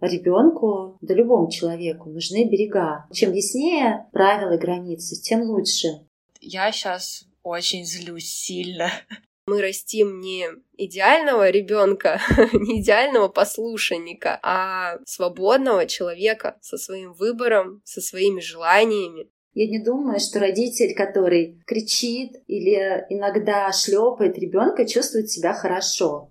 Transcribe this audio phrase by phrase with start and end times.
[0.00, 3.06] Ребенку, да любому человеку нужны берега.
[3.12, 5.88] Чем яснее правила и границы, тем лучше.
[6.40, 8.90] Я сейчас очень злюсь сильно.
[9.46, 12.20] Мы растим не идеального ребенка,
[12.52, 19.28] не идеального послушанника, а свободного человека со своим выбором, со своими желаниями.
[19.52, 26.30] Я не думаю, что родитель, который кричит или иногда шлепает ребенка, чувствует себя хорошо.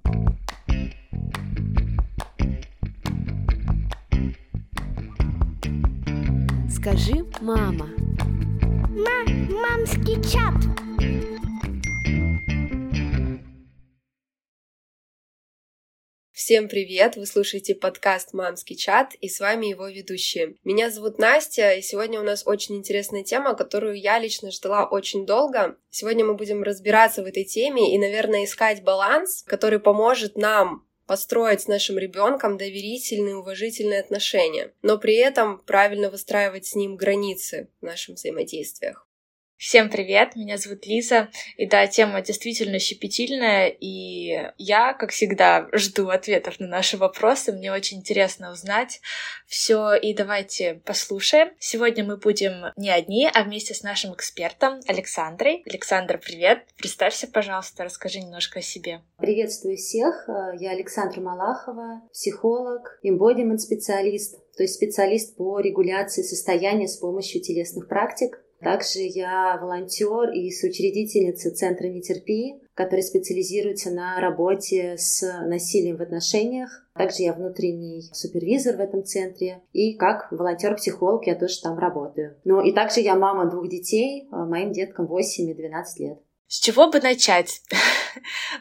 [6.90, 7.88] Скажи, мама.
[8.90, 10.56] Ма, мамский чат.
[16.32, 17.16] Всем привет!
[17.16, 20.56] Вы слушаете подкаст «Мамский чат» и с вами его ведущие.
[20.64, 25.28] Меня зовут Настя, и сегодня у нас очень интересная тема, которую я лично ждала очень
[25.28, 25.78] долго.
[25.92, 31.62] Сегодня мы будем разбираться в этой теме и, наверное, искать баланс, который поможет нам построить
[31.62, 37.86] с нашим ребенком доверительные, уважительные отношения, но при этом правильно выстраивать с ним границы в
[37.86, 39.09] наших взаимодействиях.
[39.60, 46.08] Всем привет, меня зовут Лиза, и да, тема действительно щепетильная, и я, как всегда, жду
[46.08, 49.02] ответов на наши вопросы, мне очень интересно узнать
[49.48, 51.50] все, и давайте послушаем.
[51.60, 55.62] Сегодня мы будем не одни, а вместе с нашим экспертом Александрой.
[55.70, 59.02] Александра, привет, представься, пожалуйста, расскажи немножко о себе.
[59.18, 67.42] Приветствую всех, я Александра Малахова, психолог, эмбодимент-специалист, то есть специалист по регуляции состояния с помощью
[67.42, 72.02] телесных практик, также я волонтер и соучредительница Центра «Не
[72.74, 76.86] который специализируется на работе с насилием в отношениях.
[76.96, 79.62] Также я внутренний супервизор в этом центре.
[79.74, 82.38] И как волонтер-психолог я тоже там работаю.
[82.46, 86.20] Ну и также я мама двух детей, а моим деткам 8 и 12 лет.
[86.50, 87.62] С чего бы начать?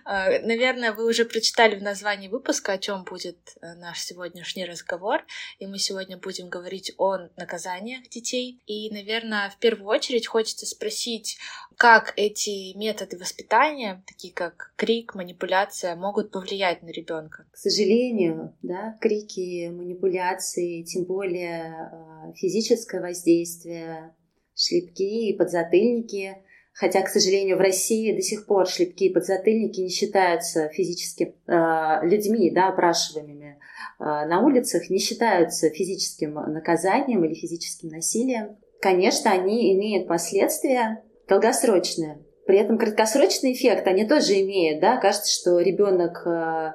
[0.04, 5.24] А, наверное, вы уже прочитали в названии выпуска, о чем будет э, наш сегодняшний разговор.
[5.58, 8.60] И мы сегодня будем говорить о наказаниях детей.
[8.66, 11.38] И, наверное, в первую очередь хочется спросить,
[11.78, 17.46] как эти методы воспитания, такие как крик, манипуляция, могут повлиять на ребенка?
[17.50, 24.14] К сожалению, да, крики, манипуляции, тем более э, физическое воздействие,
[24.54, 26.36] шлепки и подзатыльники—
[26.78, 32.06] Хотя, к сожалению, в России до сих пор шлепки и подзатыльники не считаются физически э,
[32.06, 38.56] людьми, да, опрашиваемыми э, на улицах, не считаются физическим наказанием или физическим насилием.
[38.80, 42.24] Конечно, они имеют последствия долгосрочные.
[42.46, 44.80] При этом краткосрочный эффект они тоже имеют.
[44.80, 44.98] Да?
[44.98, 46.74] Кажется, что ребенок э,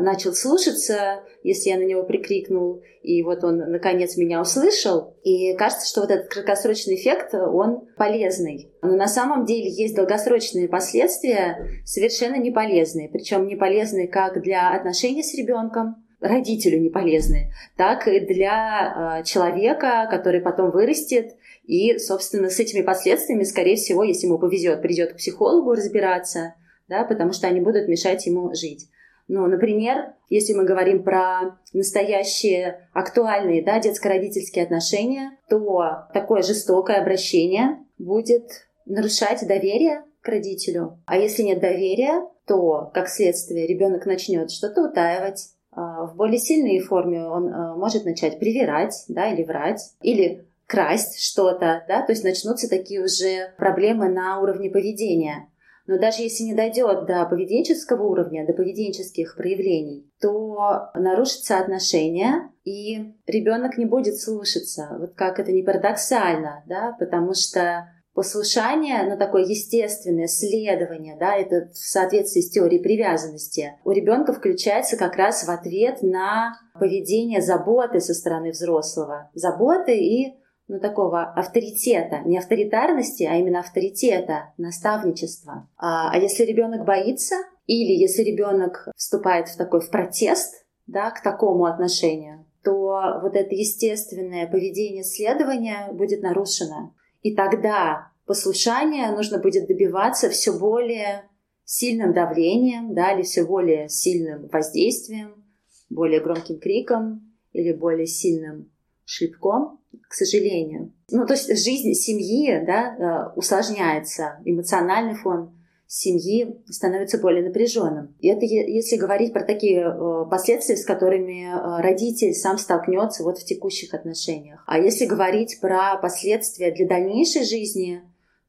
[0.00, 5.16] начал слушаться, если я на него прикрикнул, и вот он наконец меня услышал.
[5.22, 8.70] И кажется, что вот этот краткосрочный эффект, он полезный.
[8.82, 13.08] Но на самом деле есть долгосрочные последствия, совершенно не полезные.
[13.08, 19.24] Причем не полезные как для отношений с ребенком, родителю не полезные, так и для э,
[19.24, 25.12] человека, который потом вырастет и, собственно, с этими последствиями, скорее всего, если ему повезет, придет
[25.12, 26.54] к психологу разбираться,
[26.88, 28.88] да, потому что они будут мешать ему жить.
[29.32, 37.78] Ну, например, если мы говорим про настоящие актуальные да, детско-родительские отношения, то такое жестокое обращение
[37.96, 40.98] будет нарушать доверие к родителю.
[41.06, 45.50] А если нет доверия, то, как следствие, ребенок начнет что-то утаивать.
[45.70, 51.20] А, в более сильной форме он а, может начать привирать да, или врать, или красть
[51.20, 55.46] что-то, да, то есть начнутся такие уже проблемы на уровне поведения.
[55.86, 63.14] Но даже если не дойдет до поведенческого уровня, до поведенческих проявлений, то нарушатся отношения, и
[63.26, 64.88] ребенок не будет слушаться.
[64.98, 71.70] Вот как это не парадоксально, да, потому что послушание, ну, такое естественное следование, да, это
[71.72, 78.00] в соответствии с теорией привязанности, у ребенка включается как раз в ответ на поведение заботы
[78.00, 79.30] со стороны взрослого.
[79.34, 80.34] Заботы и
[80.70, 85.68] ну, такого авторитета, не авторитарности, а именно авторитета, наставничества.
[85.76, 87.34] А, а если ребенок боится,
[87.66, 93.52] или если ребенок вступает в такой в протест, да, к такому отношению, то вот это
[93.52, 96.94] естественное поведение следования будет нарушено.
[97.22, 101.24] И тогда послушание нужно будет добиваться все более
[101.64, 105.44] сильным давлением, да, или все более сильным воздействием,
[105.88, 108.70] более громким криком или более сильным
[109.10, 110.92] шлепком, к сожалению.
[111.10, 115.52] Ну, то есть жизнь семьи да, э, усложняется, эмоциональный фон
[115.88, 118.14] семьи становится более напряженным.
[118.20, 123.38] И это если говорить про такие э, последствия, с которыми э, родитель сам столкнется вот
[123.38, 124.62] в текущих отношениях.
[124.68, 128.02] А если говорить про последствия для дальнейшей жизни,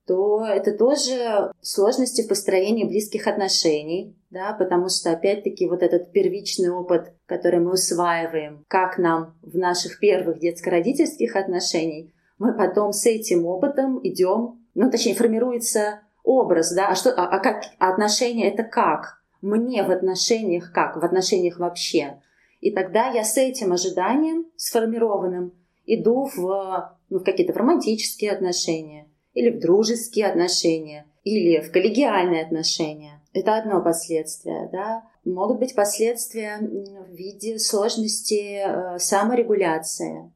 [0.06, 6.70] то это тоже сложности в построении близких отношений, да, потому что, опять-таки, вот этот первичный
[6.70, 13.46] опыт, который мы усваиваем, как нам в наших первых детско-родительских отношениях, мы потом с этим
[13.46, 18.64] опытом идем, ну, точнее, формируется образ, да, а что, а, а как, а отношения это
[18.64, 19.22] как?
[19.42, 20.96] Мне в отношениях как?
[20.96, 22.22] В отношениях вообще.
[22.62, 25.52] И тогда я с этим ожиданием сформированным
[25.86, 33.21] иду в, ну, в какие-то романтические отношения или в дружеские отношения или в коллегиальные отношения.
[33.34, 35.04] Это одно последствие, да.
[35.24, 40.34] Могут быть последствия в виде сложности э, саморегуляции.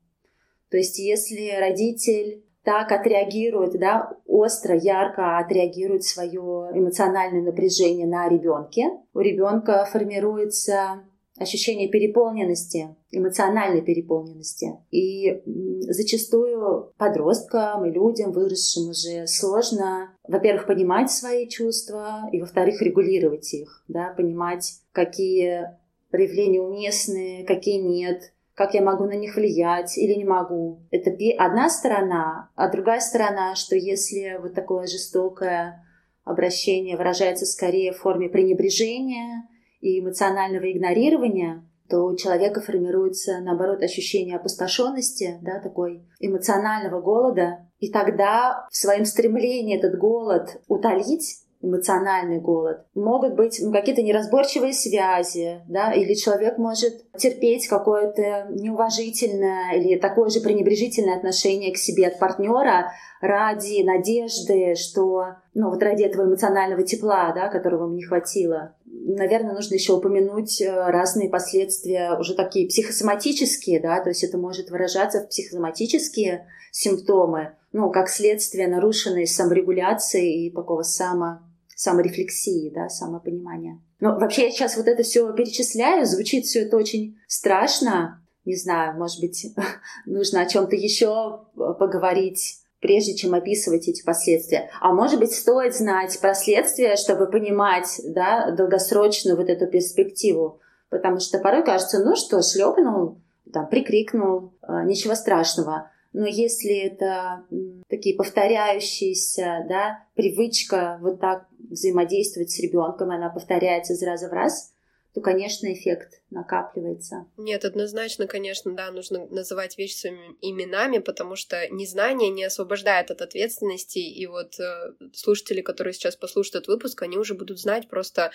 [0.70, 8.90] То есть если родитель так отреагирует, да, остро, ярко отреагирует свое эмоциональное напряжение на ребенке,
[9.14, 11.04] у ребенка формируется
[11.38, 14.78] ощущение переполненности, эмоциональной переполненности.
[14.92, 15.42] И
[15.82, 23.84] зачастую подросткам и людям, выросшим уже, сложно, во-первых, понимать свои чувства, и, во-вторых, регулировать их,
[23.88, 25.78] да, понимать, какие
[26.10, 30.80] проявления уместны, какие нет, как я могу на них влиять или не могу.
[30.90, 35.86] Это одна сторона, а другая сторона, что если вот такое жестокое
[36.24, 39.48] обращение выражается скорее в форме пренебрежения,
[39.82, 47.68] и эмоционального игнорирования, то у человека формируется, наоборот, ощущение опустошенности, да, такой эмоционального голода.
[47.80, 52.86] И тогда в своем стремлении этот голод утолить, эмоциональный голод.
[52.94, 60.30] Могут быть ну, какие-то неразборчивые связи, да, или человек может терпеть какое-то неуважительное или такое
[60.30, 62.92] же пренебрежительное отношение к себе от партнера
[63.22, 68.76] ради надежды, что, ну, вот ради этого эмоционального тепла, да, которого ему не хватило.
[69.08, 74.72] Наверное, нужно еще упомянуть э, разные последствия, уже такие психосоматические, да, то есть это может
[74.72, 81.42] выражаться в психосоматические симптомы, ну, как следствие нарушенной саморегуляции и такого само
[81.76, 83.80] саморефлексии, да, самопонимания.
[84.00, 88.26] Но вообще я сейчас вот это все перечисляю, звучит все это очень страшно.
[88.44, 89.46] Не знаю, может быть,
[90.08, 94.70] нужно о чем-то еще поговорить прежде чем описывать эти последствия.
[94.80, 100.60] А может быть, стоит знать последствия, чтобы понимать да, долгосрочную вот эту перспективу.
[100.90, 103.18] Потому что порой кажется, ну что, шлепнул,
[103.52, 105.90] там, прикрикнул, а, ничего страшного.
[106.14, 107.44] Но если это
[107.90, 114.75] такие повторяющиеся, да, привычка вот так взаимодействовать с ребенком, она повторяется из раза в раз,
[115.16, 117.26] то, конечно, эффект накапливается.
[117.38, 123.22] Нет, однозначно, конечно, да, нужно называть вещи своими именами, потому что незнание не освобождает от
[123.22, 128.32] ответственности, и вот э, слушатели, которые сейчас послушают этот выпуск, они уже будут знать просто,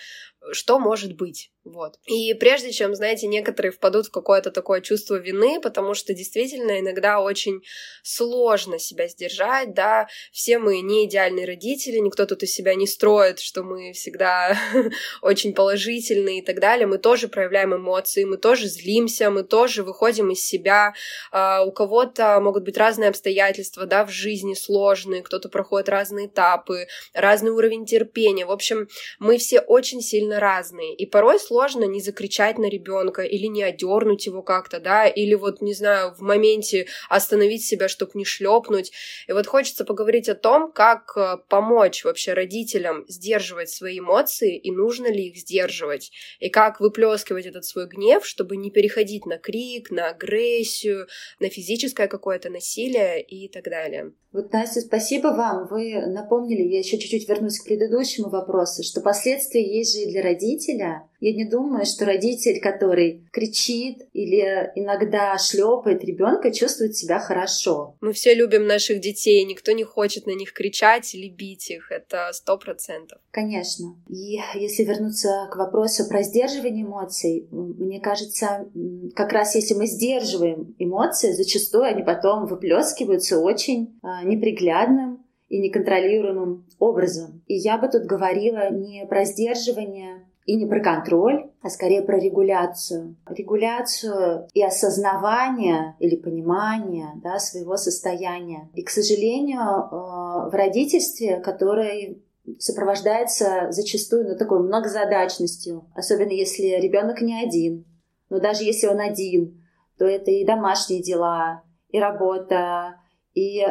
[0.53, 1.99] что может быть, вот.
[2.07, 7.21] И прежде чем, знаете, некоторые впадут в какое-то такое чувство вины, потому что действительно иногда
[7.21, 7.61] очень
[8.01, 13.39] сложно себя сдержать, да, все мы не идеальные родители, никто тут из себя не строит,
[13.39, 14.57] что мы всегда
[15.21, 20.31] очень положительные и так далее, мы тоже проявляем эмоции, мы тоже злимся, мы тоже выходим
[20.31, 20.93] из себя,
[21.33, 26.87] uh, у кого-то могут быть разные обстоятельства, да, в жизни сложные, кто-то проходит разные этапы,
[27.13, 28.87] разный уровень терпения, в общем,
[29.19, 34.25] мы все очень сильно разные, и порой сложно не закричать на ребенка или не одернуть
[34.25, 38.91] его как-то, да, или вот, не знаю, в моменте остановить себя, чтобы не шлепнуть.
[39.27, 44.71] И вот хочется поговорить о том, как э, помочь вообще родителям сдерживать свои эмоции и
[44.71, 49.91] нужно ли их сдерживать, и как выплескивать этот свой гнев, чтобы не переходить на крик,
[49.91, 51.07] на агрессию,
[51.39, 54.13] на физическое какое-то насилие и так далее.
[54.31, 55.67] Вот, Настя, спасибо вам.
[55.67, 60.21] Вы напомнили, я еще чуть-чуть вернусь к предыдущему вопросу, что последствия есть же и для
[60.21, 61.09] родителя.
[61.19, 67.97] Я не думаю, что родитель, который кричит или иногда шлепает ребенка, чувствует себя хорошо.
[67.99, 72.29] Мы все любим наших детей, никто не хочет на них кричать или бить их, это
[72.31, 73.19] сто процентов.
[73.31, 73.97] Конечно.
[74.09, 78.67] И если вернуться к вопросу про сдерживание эмоций, мне кажется,
[79.15, 86.65] как раз если мы сдерживаем эмоции, зачастую они потом выплескиваются очень а, неприглядным и неконтролируемым
[86.79, 87.41] образом.
[87.47, 92.19] И я бы тут говорила не про сдерживание и не про контроль, а скорее про
[92.19, 93.15] регуляцию.
[93.27, 98.69] Регуляцию и осознавание или понимание да, своего состояния.
[98.73, 102.17] И, к сожалению, э, в родительстве, которое
[102.59, 107.85] сопровождается зачастую ну, такой многозадачностью, особенно если ребенок не один.
[108.29, 109.63] Но даже если он один,
[109.97, 112.95] то это и домашние дела, и работа,
[113.33, 113.67] и э,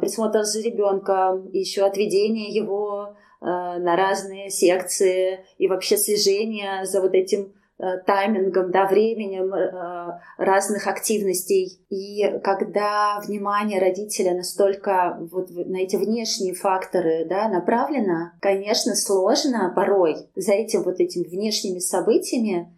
[0.00, 7.14] присмотр за ребенком, еще отведение его э, на разные секции и вообще слежение за вот
[7.14, 7.54] этим
[8.06, 11.84] таймингом, да, временем э, разных активностей.
[11.90, 20.16] И когда внимание родителя настолько вот на эти внешние факторы да, направлено, конечно, сложно порой
[20.36, 22.72] за этим вот этими внешними событиями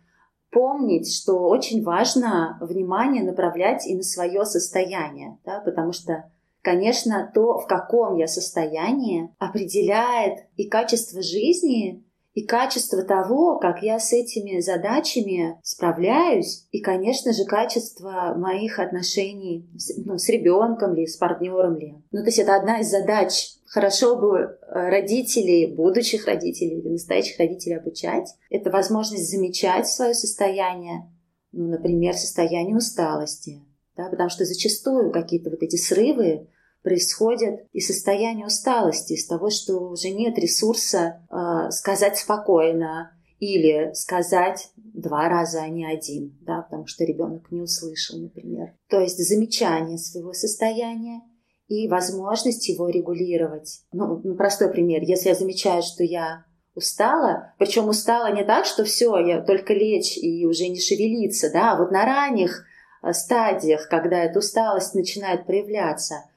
[0.50, 6.30] помнить, что очень важно внимание направлять и на свое состояние, да, потому что
[6.64, 12.02] Конечно, то, в каком я состоянии, определяет и качество жизни,
[12.34, 19.70] и качество того, как я с этими задачами справляюсь, и, конечно же, качество моих отношений
[19.76, 21.94] с, ну, с ребенком ли, с партнером ли.
[22.10, 23.52] Ну, то есть это одна из задач.
[23.66, 28.34] Хорошо бы э, родителей, будущих родителей или настоящих родителей обучать.
[28.50, 31.08] Это возможность замечать свое состояние,
[31.52, 33.62] ну, например, состояние усталости,
[33.96, 36.48] да, потому что зачастую какие-то вот эти срывы
[36.84, 43.10] происходит из состояния усталости, из того, что уже нет ресурса э, сказать спокойно
[43.40, 48.74] или сказать два раза, а не один, да, потому что ребенок не услышал, например.
[48.88, 51.22] То есть замечание своего состояния
[51.68, 53.80] и возможность его регулировать.
[53.90, 55.02] Ну, ну, простой пример.
[55.02, 60.18] Если я замечаю, что я устала, причем устала не так, что все, я только лечь
[60.18, 62.66] и уже не шевелиться, да, а вот на ранних
[63.02, 66.16] э, стадиях, когда эта усталость начинает проявляться–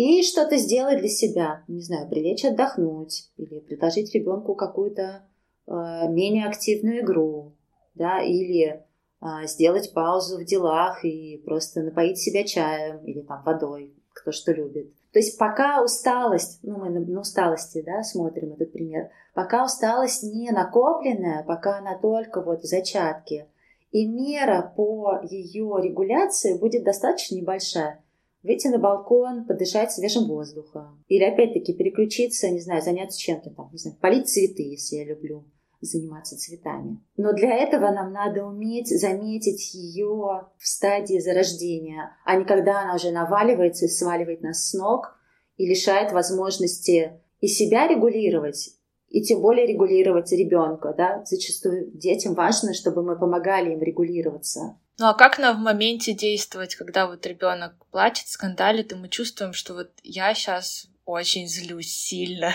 [0.00, 1.62] и что-то сделать для себя.
[1.68, 5.26] Не знаю, прилечь отдохнуть или предложить ребенку какую-то
[5.66, 5.72] э,
[6.08, 7.52] менее активную игру,
[7.94, 8.82] да, или
[9.20, 14.52] э, сделать паузу в делах и просто напоить себя чаем или там водой, кто что
[14.52, 14.90] любит.
[15.12, 20.22] То есть пока усталость, ну мы на, на усталости, да, смотрим этот пример, пока усталость
[20.22, 23.48] не накопленная, пока она только вот в зачатке,
[23.90, 27.99] и мера по ее регуляции будет достаточно небольшая
[28.42, 31.04] выйти на балкон, подышать свежим воздухом.
[31.08, 35.44] Или опять-таки переключиться, не знаю, заняться чем-то там, не знаю, полить цветы, если я люблю
[35.80, 36.98] заниматься цветами.
[37.16, 42.94] Но для этого нам надо уметь заметить ее в стадии зарождения, а не когда она
[42.94, 45.16] уже наваливается и сваливает нас с ног
[45.56, 48.70] и лишает возможности и себя регулировать,
[49.08, 50.94] и тем более регулировать ребенка.
[50.96, 51.24] Да?
[51.24, 54.78] Зачастую детям важно, чтобы мы помогали им регулироваться.
[55.00, 59.54] Ну а как нам в моменте действовать, когда вот ребенок плачет, скандалит, и мы чувствуем,
[59.54, 62.52] что вот я сейчас очень злюсь сильно.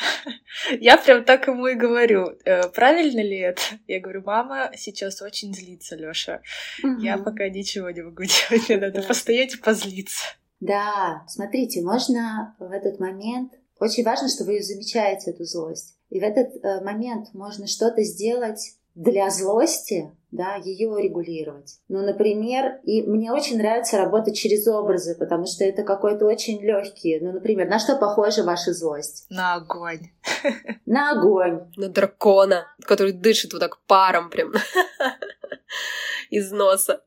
[0.78, 3.62] Я прям так ему и говорю, «Э, правильно ли это?
[3.88, 6.42] Я говорю, мама сейчас очень злится, Лёша.
[7.00, 10.24] Я пока ничего не могу делать, мне надо постоять и позлиться.
[10.60, 13.54] Да, смотрите, можно в этот момент...
[13.80, 15.96] Очень важно, что вы замечаете, эту злость.
[16.10, 21.78] И в этот э, момент можно что-то сделать для злости, да, ее регулировать.
[21.88, 27.20] Ну, например, и мне очень нравится работать через образы, потому что это какой-то очень легкий.
[27.20, 29.26] Ну, например, на что похожа ваша злость?
[29.28, 30.10] На огонь.
[30.86, 31.70] На огонь.
[31.76, 34.52] На дракона, который дышит вот так паром прям
[36.30, 37.02] из носа.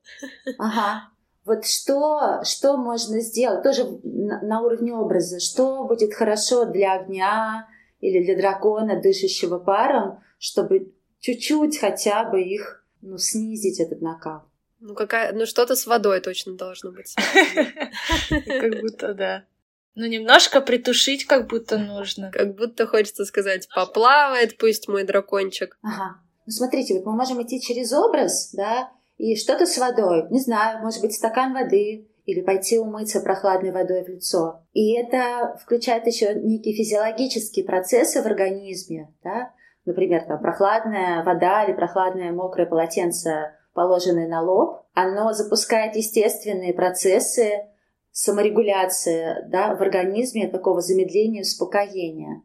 [0.58, 1.10] Ага.
[1.46, 7.68] Вот что, что можно сделать, тоже на, на уровне образа, что будет хорошо для огня
[8.00, 10.95] или для дракона, дышащего паром, чтобы
[11.26, 14.44] чуть-чуть хотя бы их, ну, снизить этот накал.
[14.80, 17.16] Ну, какая, ну, что-то с водой точно должно быть.
[18.30, 19.46] Как будто, да.
[19.96, 22.30] Ну, немножко притушить как будто нужно.
[22.30, 25.78] Как будто хочется сказать, поплавает пусть мой дракончик.
[25.82, 26.18] Ага.
[26.46, 30.28] Ну, смотрите, вот мы можем идти через образ, да, и что-то с водой.
[30.30, 34.64] Не знаю, может быть, стакан воды, или пойти умыться прохладной водой в лицо.
[34.74, 39.54] И это включает еще некие физиологические процессы в организме, да,
[39.86, 47.66] например, там прохладная вода или прохладное мокрое полотенце, положенное на лоб, оно запускает естественные процессы
[48.12, 52.42] саморегуляции да, в организме, такого замедления, успокоения.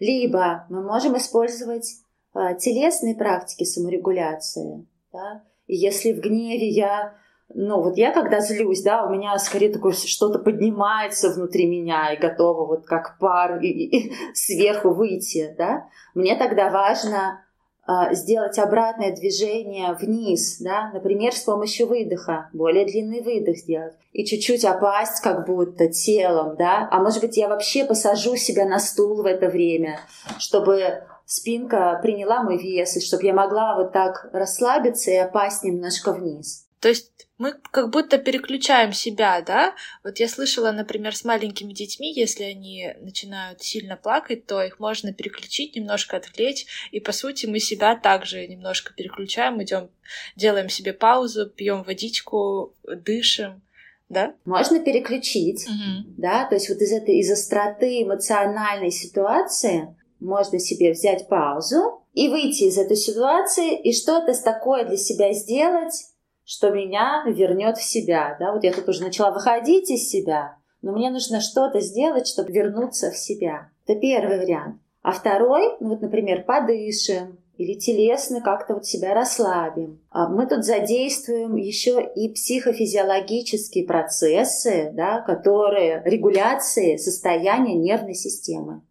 [0.00, 1.96] Либо мы можем использовать
[2.34, 4.86] э, телесные практики саморегуляции.
[5.12, 5.44] Да?
[5.66, 7.14] И если в гневе я
[7.54, 12.18] ну, вот я когда злюсь, да, у меня скорее такое что-то поднимается внутри меня и
[12.18, 15.86] готово вот как пар и, и, сверху выйти, да.
[16.14, 17.44] Мне тогда важно
[17.86, 24.24] э, сделать обратное движение вниз, да, например, с помощью выдоха, более длинный выдох сделать и
[24.24, 29.22] чуть-чуть опасть как будто телом, да, а может быть я вообще посажу себя на стул
[29.22, 30.00] в это время,
[30.38, 36.12] чтобы спинка приняла мой вес, и чтобы я могла вот так расслабиться и опасть немножко
[36.12, 36.66] вниз.
[36.82, 39.76] То есть мы как будто переключаем себя, да?
[40.02, 45.12] Вот я слышала, например, с маленькими детьми, если они начинают сильно плакать, то их можно
[45.12, 49.90] переключить, немножко отвлечь, и по сути мы себя также немножко переключаем, идем,
[50.34, 53.62] делаем себе паузу, пьем водичку, дышим.
[54.08, 54.34] Да?
[54.44, 56.12] Можно переключить, угу.
[56.18, 62.28] да, то есть вот из этой из остроты эмоциональной ситуации можно себе взять паузу, и
[62.28, 66.11] выйти из этой ситуации и что-то такое для себя сделать,
[66.52, 68.36] что меня вернет в себя.
[68.38, 68.52] Да?
[68.52, 73.10] Вот я тут уже начала выходить из себя, но мне нужно что-то сделать, чтобы вернуться
[73.10, 73.70] в себя.
[73.86, 74.76] Это первый вариант.
[75.00, 80.02] А второй, ну вот, например, подышим, или телесно как-то вот себя расслабим.
[80.10, 88.82] А мы тут задействуем еще и психофизиологические процессы, да, которые регуляции состояния нервной системы.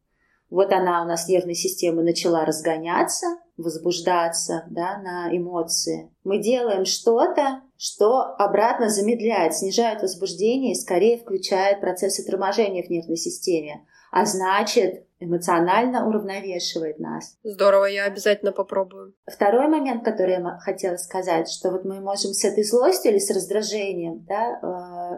[0.50, 3.28] Вот она у нас нервная система начала разгоняться,
[3.58, 6.12] возбуждаться да, на эмоции.
[6.24, 13.18] Мы делаем что-то, что обратно замедляет, снижает возбуждение и скорее включает процессы торможения в нервной
[13.18, 13.86] системе.
[14.12, 17.38] А значит, эмоционально уравновешивает нас.
[17.44, 19.14] Здорово, я обязательно попробую.
[19.26, 23.32] Второй момент, который я хотела сказать, что вот мы можем с этой злостью или с
[23.32, 24.60] раздражением да,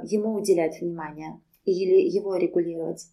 [0.04, 3.08] э, ему уделять внимание или его регулировать.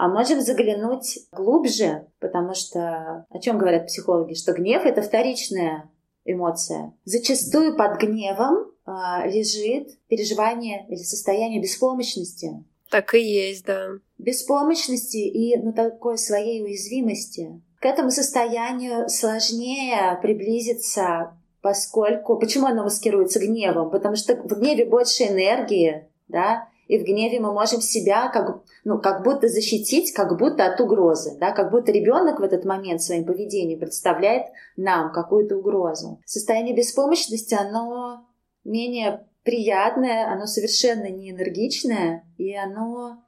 [0.00, 5.90] А можем заглянуть глубже, потому что о чем говорят психологи, что гнев это вторичная
[6.24, 6.94] эмоция.
[7.04, 13.88] Зачастую под гневом э, лежит переживание или состояние беспомощности, так и есть, да.
[14.16, 17.60] Беспомощности и ну, такой своей уязвимости.
[17.78, 22.38] К этому состоянию сложнее приблизиться, поскольку...
[22.38, 23.90] Почему оно маскируется гневом?
[23.90, 29.00] Потому что в гневе больше энергии, да, и в гневе мы можем себя как, ну,
[29.00, 33.24] как будто защитить, как будто от угрозы, да, как будто ребенок в этот момент своим
[33.24, 36.20] поведением представляет нам какую-то угрозу.
[36.26, 38.26] Состояние беспомощности, оно
[38.64, 43.22] менее приятное, оно совершенно не энергичное, и оно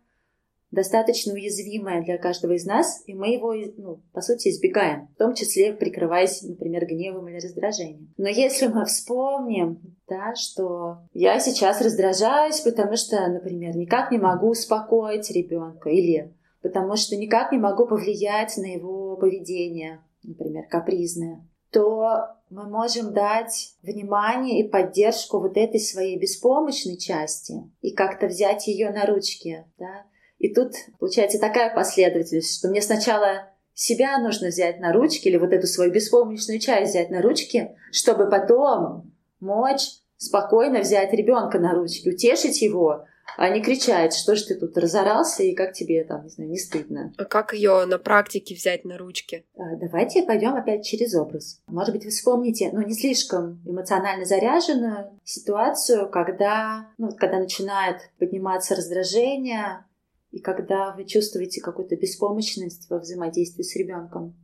[0.72, 5.34] достаточно уязвимое для каждого из нас, и мы его, ну, по сути, избегаем, в том
[5.34, 8.12] числе прикрываясь, например, гневом или раздражением.
[8.16, 14.48] Но если мы вспомним, да, что я сейчас раздражаюсь, потому что, например, никак не могу
[14.48, 22.28] успокоить ребенка, или потому что никак не могу повлиять на его поведение, например, капризное, то
[22.48, 28.90] мы можем дать внимание и поддержку вот этой своей беспомощной части и как-то взять ее
[28.90, 29.64] на ручки.
[29.78, 30.04] Да?
[30.42, 35.52] И тут получается такая последовательность, что мне сначала себя нужно взять на ручки или вот
[35.52, 42.08] эту свою беспомощную часть взять на ручки, чтобы потом мочь спокойно взять ребенка на ручки,
[42.08, 43.04] утешить его,
[43.36, 46.58] а не кричать, что ж ты тут разорался и как тебе там, не знаю, не
[46.58, 47.12] стыдно.
[47.16, 49.46] А как ее на практике взять на ручки?
[49.56, 51.60] А, давайте пойдем опять через образ.
[51.68, 58.74] Может быть, вы вспомните, ну, не слишком эмоционально заряженную ситуацию, когда, ну, когда начинает подниматься
[58.74, 59.84] раздражение,
[60.32, 64.34] и когда вы чувствуете какую-то беспомощность во взаимодействии с ребенком.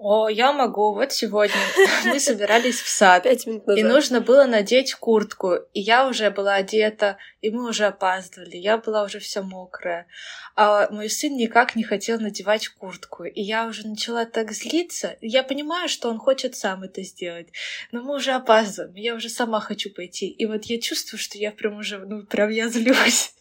[0.00, 0.94] О, я могу.
[0.94, 1.56] Вот сегодня
[2.04, 3.24] мы собирались в сад.
[3.24, 3.80] Пять минут назад.
[3.80, 5.54] И нужно было надеть куртку.
[5.74, 8.56] И я уже была одета, и мы уже опаздывали.
[8.56, 10.06] Я была уже вся мокрая.
[10.54, 13.24] А мой сын никак не хотел надевать куртку.
[13.24, 15.16] И я уже начала так злиться.
[15.20, 17.48] Я понимаю, что он хочет сам это сделать.
[17.90, 18.94] Но мы уже опаздываем.
[18.94, 20.28] Я уже сама хочу пойти.
[20.28, 23.34] И вот я чувствую, что я прям уже, ну, прям я злюсь.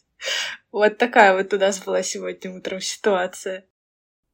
[0.72, 3.68] Вот такая вот у нас была сегодня утром ситуация.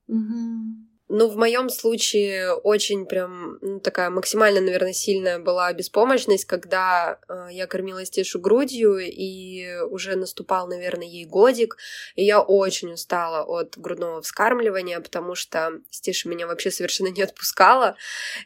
[0.07, 0.92] Угу.
[1.15, 7.49] Ну, в моем случае очень прям ну, такая максимально, наверное, сильная была беспомощность, когда э,
[7.51, 11.77] я кормила Стешу грудью, и уже наступал, наверное, ей годик,
[12.15, 17.95] и я очень устала от грудного вскармливания, потому что Стеша меня вообще совершенно не отпускала.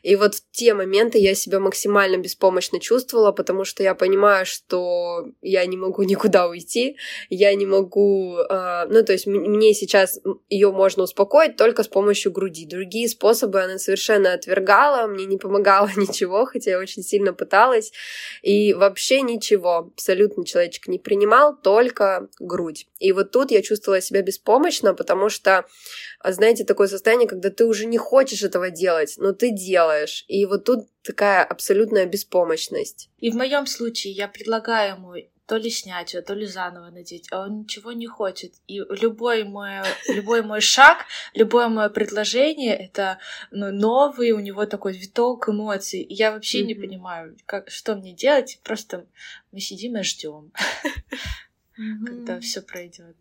[0.03, 5.25] И вот в те моменты я себя максимально беспомощно чувствовала, потому что я понимаю, что
[5.41, 6.97] я не могу никуда уйти,
[7.29, 8.39] я не могу...
[8.39, 12.65] Э, ну, то есть мне сейчас ее можно успокоить только с помощью груди груди.
[12.65, 17.91] Другие способы она совершенно отвергала, мне не помогало ничего, хотя я очень сильно пыталась.
[18.41, 22.87] И вообще ничего, абсолютно человечек не принимал, только грудь.
[22.99, 25.65] И вот тут я чувствовала себя беспомощно, потому что,
[26.23, 30.25] знаете, такое состояние, когда ты уже не хочешь этого делать, но ты делаешь.
[30.27, 33.09] И вот тут такая абсолютная беспомощность.
[33.19, 35.13] И в моем случае я предлагаю ему
[35.47, 38.53] то ли снять ее, то ли заново надеть, а он ничего не хочет.
[38.67, 39.79] И любой мой,
[40.09, 43.17] любой мой шаг, любое мое предложение— это
[43.49, 46.01] ну, новый у него такой виток эмоций.
[46.01, 46.65] И я вообще mm-hmm.
[46.65, 48.59] не понимаю, как, что мне делать.
[48.61, 49.05] Просто
[49.53, 50.51] мы сидим и ждем,
[52.05, 53.15] когда все пройдет.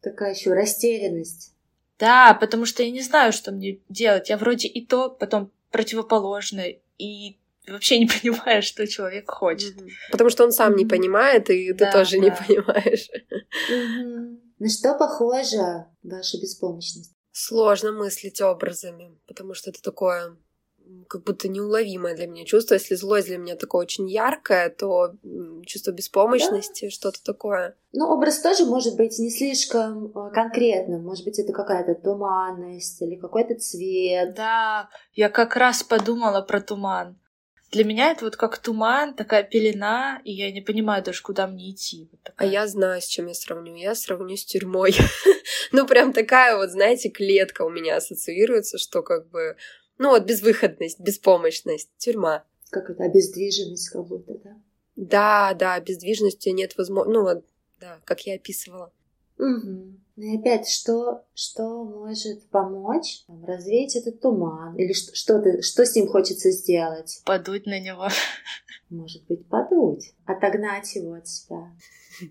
[0.00, 1.54] Такая еще растерянность.
[1.98, 4.28] Да, потому что я не знаю, что мне делать.
[4.28, 7.36] Я вроде и то, потом противоположное, и
[7.72, 9.74] вообще не понимаешь, что человек хочет.
[10.10, 12.24] Потому что он сам не понимает, и ты да, тоже да.
[12.24, 13.08] не понимаешь.
[14.58, 17.14] На что похожа ваша беспомощность?
[17.32, 20.36] Сложно мыслить образами, потому что это такое
[21.08, 22.74] как будто неуловимое для меня чувство.
[22.74, 25.14] Если злость для меня такое очень яркое, то
[25.66, 26.90] чувство беспомощности, да.
[26.90, 27.76] что-то такое.
[27.92, 31.04] Ну, образ тоже может быть не слишком э, конкретным.
[31.04, 34.34] Может быть, это какая-то туманность или какой-то цвет.
[34.34, 37.18] Да, я как раз подумала про туман.
[37.70, 41.70] Для меня это вот как туман, такая пелена, и я не понимаю даже, куда мне
[41.70, 42.08] идти.
[42.10, 43.76] Вот а я знаю, с чем я сравню.
[43.76, 44.94] Я сравню с тюрьмой.
[45.72, 49.56] ну, прям такая вот, знаете, клетка у меня ассоциируется, что как бы,
[49.98, 52.44] ну, вот безвыходность, беспомощность, тюрьма.
[52.70, 54.56] Как это, обездвиженность как будто, да?
[54.96, 57.14] Да, да, бездвижности нет возможности.
[57.14, 57.44] Ну, вот,
[57.80, 58.92] да, как я описывала.
[59.38, 59.98] Угу.
[60.16, 64.74] Ну и опять, что, что может помочь там, развеять этот туман?
[64.76, 67.22] Или что, что, ты, что с ним хочется сделать?
[67.24, 68.08] Подуть на него.
[68.90, 70.14] Может быть, подуть.
[70.26, 71.70] Отогнать его от себя.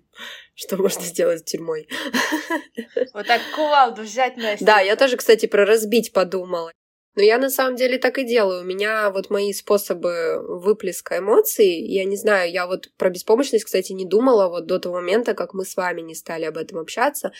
[0.55, 1.87] Что можно сделать с тюрьмой?
[3.13, 6.73] Вот так кувалду взять на Да, я тоже, кстати, про разбить подумала.
[7.17, 8.61] Но я на самом деле так и делаю.
[8.61, 13.91] У меня вот мои способы выплеска эмоций, я не знаю, я вот про беспомощность, кстати,
[13.91, 17.31] не думала вот до того момента, как мы с вами не стали об этом общаться.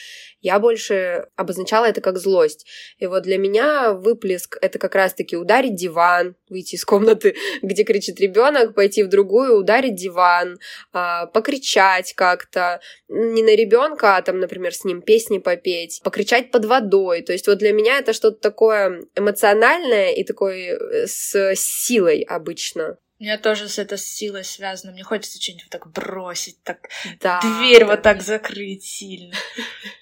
[0.42, 2.66] Я больше обозначала это как злость.
[2.98, 8.20] И вот для меня выплеск— это как раз-таки ударить диван, выйти из комнаты, где кричит
[8.20, 10.58] ребенок, пойти в другую, ударить диван,
[10.92, 12.82] а, покричать как-то.
[13.10, 17.22] Не на ребенка, а там, например, с ним песни попеть, покричать под водой.
[17.22, 22.22] То есть вот для меня это что-то такое эмоциональное, эмоциональное и такой э, с силой
[22.22, 22.98] обычно.
[23.20, 24.94] У меня тоже с этой силой связано.
[24.94, 26.88] Мне хочется что-нибудь так бросить, так
[27.20, 27.88] да, дверь да.
[27.88, 29.36] вот так закрыть сильно.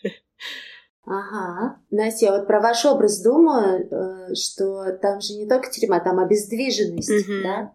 [1.07, 1.77] Ага.
[1.91, 6.17] Настя, я вот про ваш образ думаю, э, что там же не только тюрьма, там
[6.17, 7.43] обездвиженность, угу.
[7.43, 7.73] да?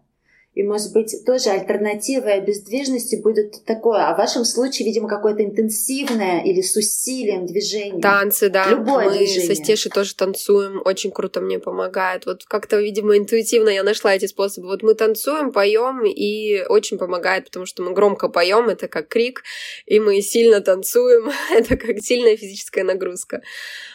[0.53, 4.09] И, может быть, тоже альтернативой обездвижности будет такое.
[4.09, 8.01] А в вашем случае, видимо, какое-то интенсивное или с усилием движение.
[8.01, 8.67] Танцы, да.
[8.69, 9.47] Любое Мы движение.
[9.47, 10.81] со Стешей тоже танцуем.
[10.83, 12.25] Очень круто мне помогает.
[12.25, 14.67] Вот как-то, видимо, интуитивно я нашла эти способы.
[14.67, 19.43] Вот мы танцуем, поем, и очень помогает, потому что мы громко поем, это как крик,
[19.85, 23.41] и мы сильно танцуем, это как сильная физическая нагрузка.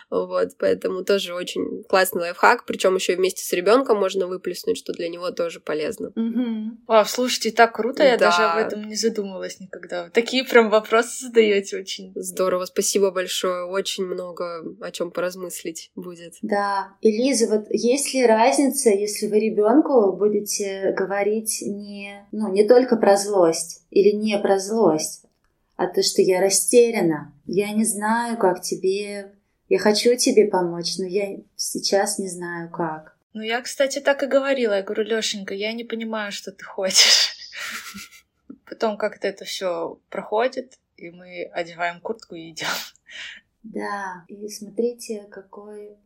[0.08, 4.92] Вот, поэтому тоже очень классный лайфхак, причем еще и вместе с ребенком можно выплеснуть, что
[4.92, 6.08] для него тоже полезно.
[6.14, 6.78] Угу.
[6.86, 8.26] Вау, слушайте, так круто, я да.
[8.30, 10.10] даже об этом не задумывалась никогда.
[10.10, 12.12] Такие прям вопросы задаете очень.
[12.14, 16.34] Здорово, спасибо большое, очень много о чем поразмыслить будет.
[16.42, 22.96] Да, Элиза, вот есть ли разница, если вы ребенку будете говорить не, ну, не только
[22.96, 25.24] про злость или не про злость,
[25.76, 29.35] а то, что я растеряна, я не знаю, как тебе
[29.68, 33.16] я хочу тебе помочь, но я сейчас не знаю как.
[33.32, 34.74] Ну, я, кстати, так и говорила.
[34.74, 37.36] Я говорю, Лешенька, я не понимаю, что ты хочешь.
[38.64, 42.68] Потом как-то это все проходит, и мы одеваем куртку и идем.
[43.62, 45.96] Да, и смотрите, какой,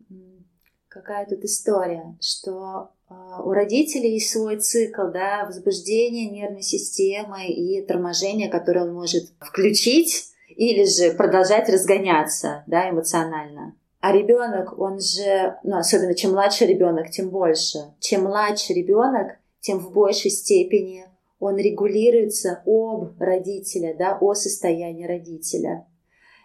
[0.88, 7.84] какая тут история, что э, у родителей есть свой цикл, да, возбуждения нервной системы и
[7.84, 13.74] торможения, которое он может включить или же продолжать разгоняться да, эмоционально.
[14.00, 17.78] А ребенок, он же, ну, особенно чем младше ребенок, тем больше.
[18.00, 21.04] Чем младше ребенок, тем в большей степени
[21.38, 25.86] он регулируется об родителя, да, о состоянии родителя.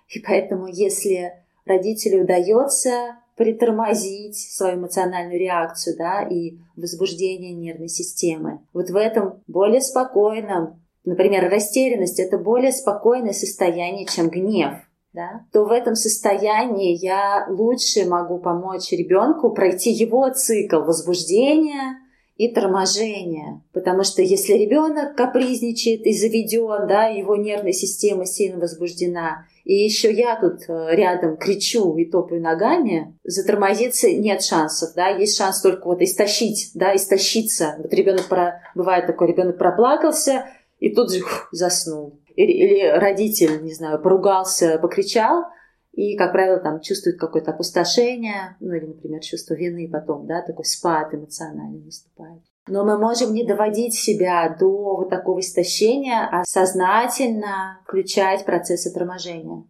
[0.10, 1.34] И поэтому, если
[1.66, 9.82] родителю удается притормозить свою эмоциональную реакцию, да, и возбуждение нервной системы, вот в этом более
[9.82, 14.74] спокойном, например, растерянность– это более спокойное состояние, чем гнев,
[15.14, 21.98] да, то в этом состоянии я лучше могу помочь ребенку пройти его цикл возбуждения
[22.38, 23.62] и торможения.
[23.72, 30.12] Потому что если ребенок капризничает и заведен, да, его нервная система сильно возбуждена, и еще
[30.14, 35.88] я тут э, рядом кричу и топаю ногами, затормозиться нет шансов, да, есть шанс только
[35.88, 37.76] вот истощить, да, истощиться.
[37.80, 38.62] Вот ребенок, про...
[38.76, 40.46] бывает такой, ребенок проплакался,
[40.80, 42.20] и тут же фу, заснул.
[42.36, 45.46] Или, или родитель, не знаю, поругался, покричал,
[45.94, 50.66] и, как правило, там чувствует какое-то опустошение, ну или, например, чувство вины потом, да, такой
[50.66, 52.42] спад эмоциональный наступает.
[52.68, 59.64] Но мы можем не доводить себя до вот такого истощения, а сознательно включать процессы торможения.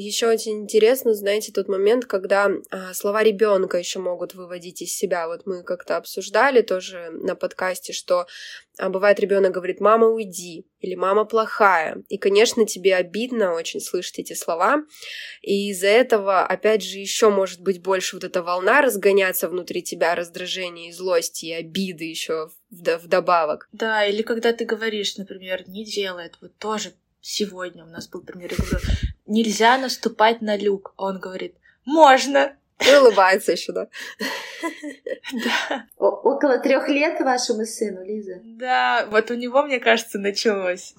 [0.00, 5.26] Еще очень интересно, знаете, тот момент, когда а, слова ребенка еще могут выводить из себя.
[5.26, 8.28] Вот мы как-то обсуждали тоже на подкасте, что
[8.78, 12.04] а, бывает ребенок говорит «мама, уйди» или «мама плохая».
[12.08, 14.84] И, конечно, тебе обидно очень слышать эти слова.
[15.42, 20.14] И из-за этого, опять же, еще может быть больше вот эта волна разгоняться внутри тебя,
[20.14, 23.68] раздражения и злости, и обиды еще вдобавок.
[23.72, 28.52] Да, или когда ты говоришь, например, не делает, вот тоже сегодня у нас был пример,
[28.52, 28.78] я говорю,
[29.28, 30.94] нельзя наступать на люк.
[30.96, 32.56] А он говорит, можно.
[32.80, 33.88] И улыбается еще, да?
[35.32, 35.84] Да.
[35.96, 38.40] Около трех лет вашему сыну, Лиза?
[38.44, 40.94] Да, вот у него, мне кажется, началось.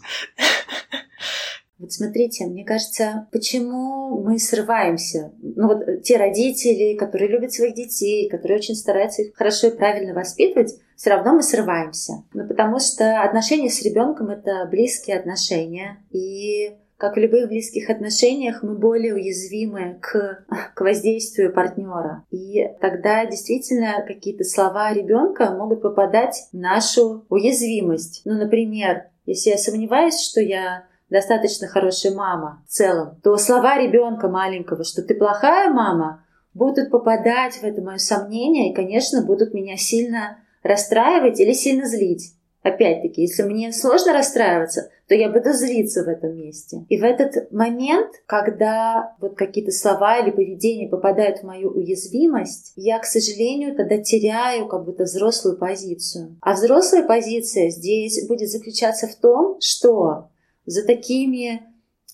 [1.80, 5.32] Вот смотрите, мне кажется, почему мы срываемся?
[5.42, 10.14] Ну вот те родители, которые любят своих детей, которые очень стараются их хорошо и правильно
[10.14, 12.26] воспитывать, все равно мы срываемся.
[12.34, 16.06] Ну потому что отношения с ребенком это близкие отношения.
[16.12, 20.44] И как в любых близких отношениях, мы более уязвимы к,
[20.76, 22.26] к воздействию партнера.
[22.30, 28.22] И тогда действительно какие-то слова ребенка могут попадать в нашу уязвимость.
[28.26, 34.28] Ну, например, если я сомневаюсь, что я достаточно хорошая мама в целом, то слова ребенка
[34.28, 39.78] маленького, что ты плохая мама, будут попадать в это мое сомнение и, конечно, будут меня
[39.78, 42.34] сильно расстраивать или сильно злить.
[42.62, 46.86] Опять-таки, если мне сложно расстраиваться, то я буду злиться в этом месте.
[46.88, 53.00] И в этот момент, когда вот какие-то слова или поведение попадают в мою уязвимость, я,
[53.00, 56.38] к сожалению, тогда теряю как будто взрослую позицию.
[56.42, 60.30] А взрослая позиция здесь будет заключаться в том, что
[60.68, 61.64] за такими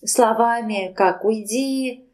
[0.02, 2.08] словами, как «уйди»,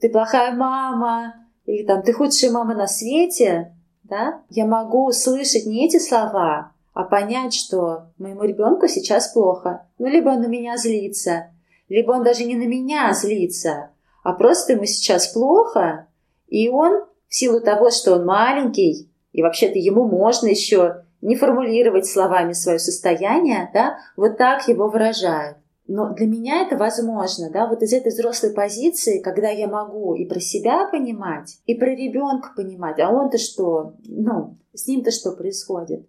[0.00, 3.72] «ты плохая мама» или там «ты худшая мама на свете»,
[4.04, 9.86] да, я могу услышать не эти слова, а понять, что моему ребенку сейчас плохо.
[9.98, 11.50] Ну, либо он на меня злится,
[11.90, 13.90] либо он даже не на меня злится,
[14.24, 16.06] а просто ему сейчас плохо,
[16.48, 22.06] и он в силу того, что он маленький, и вообще-то ему можно еще не формулировать
[22.06, 25.58] словами свое состояние, да, вот так его выражает.
[25.86, 30.24] Но для меня это возможно, да, вот из этой взрослой позиции, когда я могу и
[30.24, 36.06] про себя понимать, и про ребенка понимать, а он-то что, ну, с ним-то что происходит.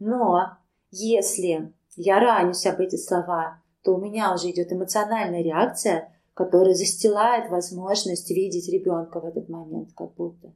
[0.00, 0.58] Но
[0.90, 7.50] если я ранюсь об эти слова, то у меня уже идет эмоциональная реакция, которая застилает
[7.50, 10.52] возможность видеть ребенка в этот момент, как будто.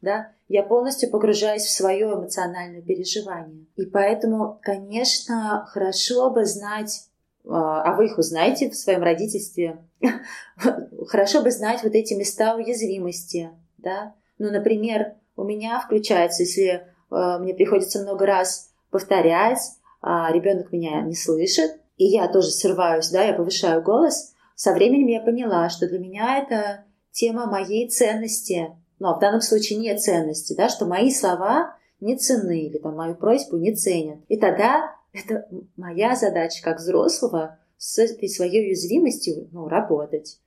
[0.00, 0.32] Да?
[0.48, 3.66] Я полностью погружаюсь в свое эмоциональное переживание.
[3.76, 7.08] И поэтому, конечно, хорошо бы знать
[7.48, 9.78] а, а вы их узнаете в своем родительстве.
[11.06, 14.14] Хорошо бы знать вот эти места уязвимости, да.
[14.38, 19.60] Ну, например, у меня включается, если а, мне приходится много раз повторять,
[20.00, 25.08] а ребенок меня не слышит, и я тоже срываюсь, да, я повышаю голос, со временем
[25.08, 28.68] я поняла, что для меня это тема моей ценности,
[28.98, 32.96] ну, а в данном случае не ценности, да, что мои слова не ценны или там
[32.96, 34.18] мою просьбу не ценят.
[34.28, 40.40] И тогда это моя задача как взрослого с этой своей уязвимостью ну, работать.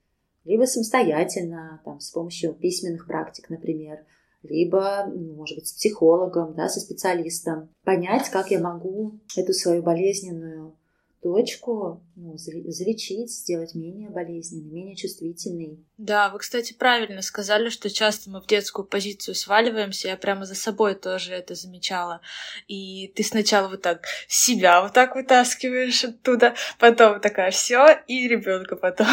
[0.46, 4.00] Либо самостоятельно, там, с помощью письменных практик, например,
[4.44, 7.70] либо, ну, может быть, с психологом, да, со специалистом.
[7.84, 10.76] Понять, как я могу эту свою болезненную
[11.22, 15.86] точку ну, залечить, сделать менее болезненной, менее чувствительной.
[15.98, 20.08] Да, вы, кстати, правильно сказали, что часто мы в детскую позицию сваливаемся.
[20.08, 22.22] Я прямо за собой тоже это замечала.
[22.68, 28.76] И ты сначала вот так себя вот так вытаскиваешь оттуда, потом такая все и ребенка
[28.76, 29.08] потом.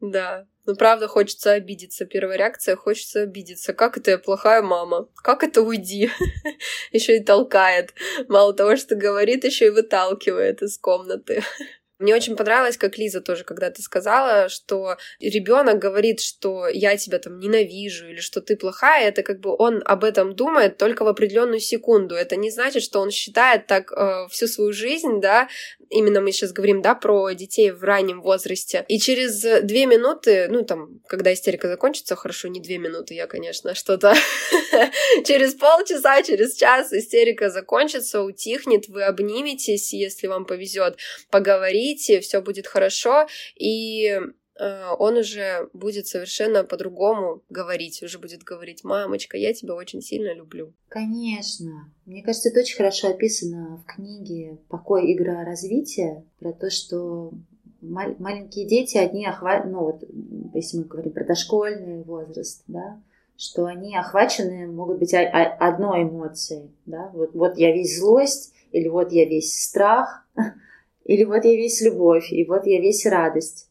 [0.00, 2.06] Да, ну, правда, хочется обидеться.
[2.06, 3.72] Первая реакция— хочется обидеться.
[3.72, 5.08] Как это я плохая мама?
[5.16, 6.10] Как это уйди?
[6.92, 7.92] еще и толкает.
[8.28, 11.42] Мало того, что говорит, еще и выталкивает из комнаты.
[12.00, 17.38] Мне очень понравилось, как Лиза тоже когда-то сказала, что ребенок говорит, что я тебя там
[17.38, 21.60] ненавижу или что ты плохая, это как бы он об этом думает только в определенную
[21.60, 22.14] секунду.
[22.14, 25.48] Это не значит, что он считает так э, всю свою жизнь, да,
[25.90, 28.84] именно мы сейчас говорим, да, про детей в раннем возрасте.
[28.88, 33.74] И через две минуты, ну там, когда истерика закончится, хорошо, не две минуты, я, конечно,
[33.74, 34.14] что-то
[35.24, 40.98] через полчаса, через час истерика закончится, утихнет, вы обниметесь, если вам повезет,
[41.30, 44.18] поговорите, все будет хорошо, и
[44.60, 50.34] Э, он уже будет совершенно по-другому говорить, уже будет говорить, мамочка, я тебя очень сильно
[50.34, 50.74] люблю.
[50.88, 51.90] Конечно.
[52.04, 57.32] Мне кажется, это очень хорошо описано в книге «Покой, игра, развитие», про то, что
[57.80, 59.64] маленькие дети, одни охват...
[59.64, 60.04] ну вот,
[60.52, 63.00] если мы говорим про дошкольный возраст, да,
[63.40, 69.12] что они охвачены могут быть одной эмоцией, да, вот, вот я весь злость, или вот
[69.12, 70.26] я весь страх,
[71.06, 73.70] или вот я весь любовь, и вот я весь радость.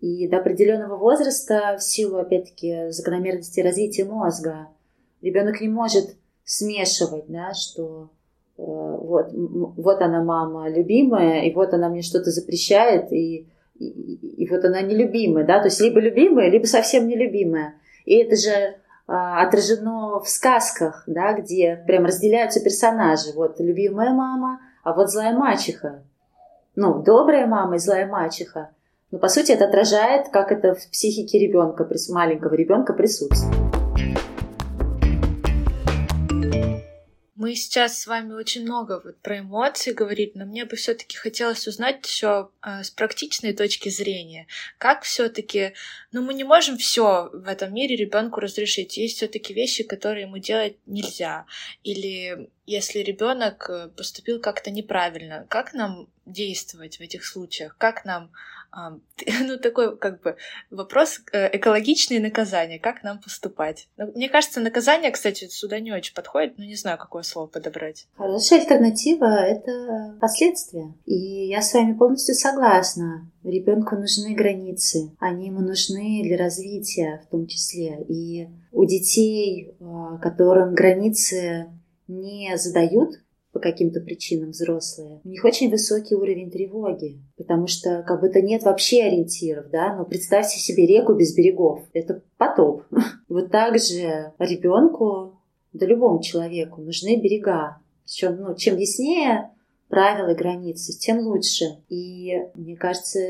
[0.00, 4.68] И до определенного возраста, в силу, опять-таки, закономерности развития мозга,
[5.20, 8.08] ребенок не может смешивать, да, что
[8.56, 14.48] э, вот, вот она мама любимая, и вот она мне что-то запрещает, и, и, и
[14.48, 17.74] вот она нелюбимая, да, то есть либо любимая, либо совсем нелюбимая.
[18.06, 23.32] И это же отражено в сказках, да, где прям разделяются персонажи.
[23.34, 26.02] Вот любимая мама, а вот злая мачеха.
[26.76, 28.70] Ну, добрая мама и злая мачеха.
[29.10, 33.63] Но по сути это отражает, как это в психике ребенка, маленького ребенка присутствует.
[37.44, 41.68] Мы сейчас с вами очень много вот про эмоции говорили, но мне бы все-таки хотелось
[41.68, 44.46] узнать еще э, с практичной точки зрения,
[44.78, 45.74] как все-таки,
[46.10, 48.96] ну мы не можем все в этом мире ребенку разрешить.
[48.96, 51.44] Есть все-таки вещи, которые ему делать нельзя.
[51.82, 57.76] Или если ребенок э, поступил как-то неправильно, как нам действовать в этих случаях?
[57.76, 58.32] Как нам
[59.42, 60.36] ну, такой, как бы,
[60.70, 63.88] вопрос э, экологичные наказания, как нам поступать.
[63.96, 68.06] Ну, мне кажется, наказание, кстати, сюда не очень подходит, но не знаю, какое слово подобрать.
[68.16, 70.94] Хорошая альтернатива— это последствия.
[71.04, 73.30] И я с вами полностью согласна.
[73.42, 78.02] Ребенку нужны границы, они ему нужны для развития в том числе.
[78.08, 81.66] И у детей, а, которым границы
[82.08, 83.23] не задают,
[83.54, 88.64] по каким-то причинам взрослые, у них очень высокий уровень тревоги, потому что как будто нет
[88.64, 92.82] вообще ориентиров, да, но представьте себе реку без берегов, это потоп.
[93.28, 95.40] Вот так же ребенку,
[95.72, 97.78] да любому человеку нужны берега.
[98.06, 99.50] Чем, ну, чем яснее
[99.94, 101.66] правила и границы, тем лучше.
[101.88, 103.20] И мне кажется,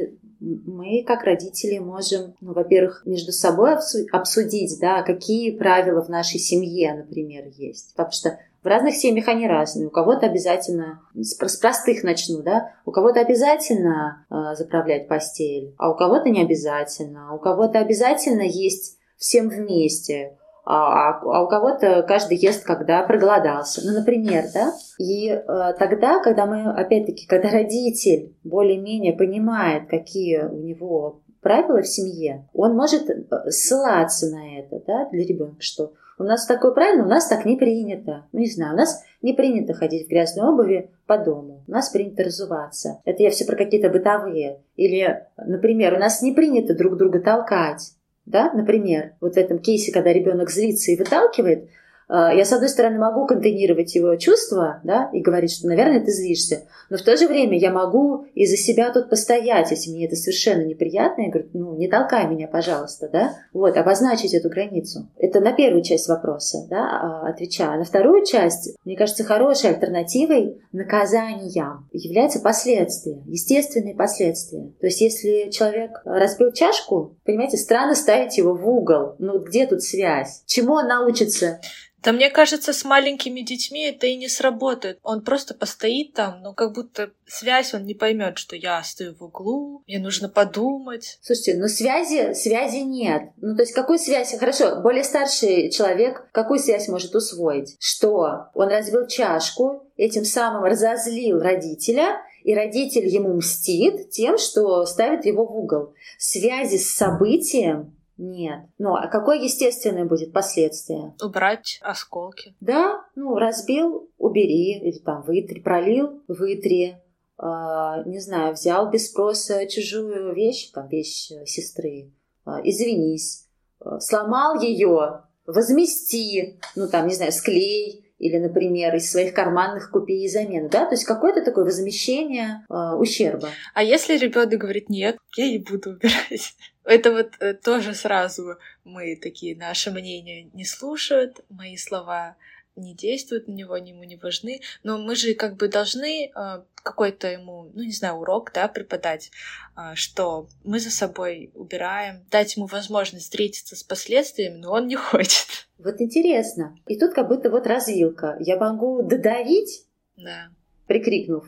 [0.41, 3.75] мы, как родители, можем, ну, во-первых, между собой
[4.11, 7.93] обсудить, да, какие правила в нашей семье, например, есть.
[7.95, 9.89] Потому что в разных семьях они разные.
[9.89, 15.95] У кого-то обязательно, с простых начну, да, у кого-то обязательно э, заправлять постель, а у
[15.95, 17.35] кого-то не обязательно.
[17.35, 23.83] У кого-то обязательно есть всем вместе, а, а, у кого-то каждый ест, когда проголодался.
[23.85, 24.73] Ну, например, да?
[24.99, 25.43] И э,
[25.79, 32.75] тогда, когда мы, опять-таки, когда родитель более-менее понимает, какие у него правила в семье, он
[32.75, 37.29] может э, ссылаться на это, да, для ребенка, что у нас такое правильно, у нас
[37.29, 38.25] так не принято.
[38.33, 41.63] Ну, не знаю, у нас не принято ходить в грязной обуви по дому.
[41.67, 43.01] У нас принято разуваться.
[43.05, 44.61] Это я все про какие-то бытовые.
[44.77, 47.95] Или, например, у нас не принято друг друга толкать.
[48.27, 51.69] Да, например, вот в этом кейсе, когда ребенок злится и выталкивает,
[52.15, 56.65] я, с одной стороны, могу контейнировать его чувства, да, и говорить, что, наверное, ты злишься,
[56.91, 60.63] но в то же время я могу из-за себя тут постоять, если мне это совершенно
[60.63, 65.09] неприятно, я говорю, ну, не толкай меня, пожалуйста, да, вот, обозначить эту границу.
[65.19, 67.75] Это на первую часть вопроса, да, а, отвечая.
[67.75, 74.73] А на вторую часть, мне кажется, хорошей альтернативой наказаниям является последствия, естественные последствия.
[74.81, 79.83] То есть, если человек разбил чашку, понимаете, странно ставить его в угол, ну, где тут
[79.83, 80.43] связь?
[80.47, 81.61] Чему он научится?
[82.05, 84.99] Да мне кажется, с маленькими детьми это и не сработает.
[85.03, 89.23] Он просто постоит там, но как будто связь он не поймет, что я стою в
[89.23, 91.19] углу, мне нужно подумать.
[91.23, 93.31] Слушайте, но связи, связи нет.
[93.39, 94.39] Ну, то есть какую связь?
[94.39, 97.77] Хорошо, более старший человек какую связь может усвоить?
[97.79, 105.25] Что он разбил чашку, этим самым разозлил родителя, и родитель ему мстит тем, что ставит
[105.25, 105.95] его в угол.
[106.19, 108.67] Связи с событием нет.
[108.79, 111.15] Ну, а какое естественное будет последствие?
[111.23, 112.55] Убрать осколки.
[112.61, 117.01] Да, ну, разбил, убери, или там вытри, пролил, вытри.
[117.39, 122.13] Э, не знаю, взял без спроса чужую вещь, там вещь сестры,
[122.47, 123.49] э, извинись.
[123.85, 130.25] Э, сломал ее, возмести, ну, там, не знаю, склей, или, например, из своих карманных купи
[130.25, 133.51] и замену, да, то есть какое-то такое возмещение э, ущерба.
[133.75, 136.57] А если ребенок говорит нет, я не буду убирать.
[136.85, 142.37] Это вот э, тоже сразу мы такие, наше мнение не слушают, мои слова
[142.77, 144.61] не действуют на него, они ему не важны.
[144.83, 149.31] Но мы же как бы должны э, какой-то ему, ну не знаю, урок, да, преподать,
[149.77, 154.97] э, что мы за собой убираем, дать ему возможность встретиться с последствиями, но он не
[154.97, 155.69] хочет.
[155.79, 156.77] Вот интересно.
[156.87, 158.37] И тут как будто вот развилка.
[158.41, 160.49] Я могу додавить, да.
[160.87, 161.45] прикрикнув.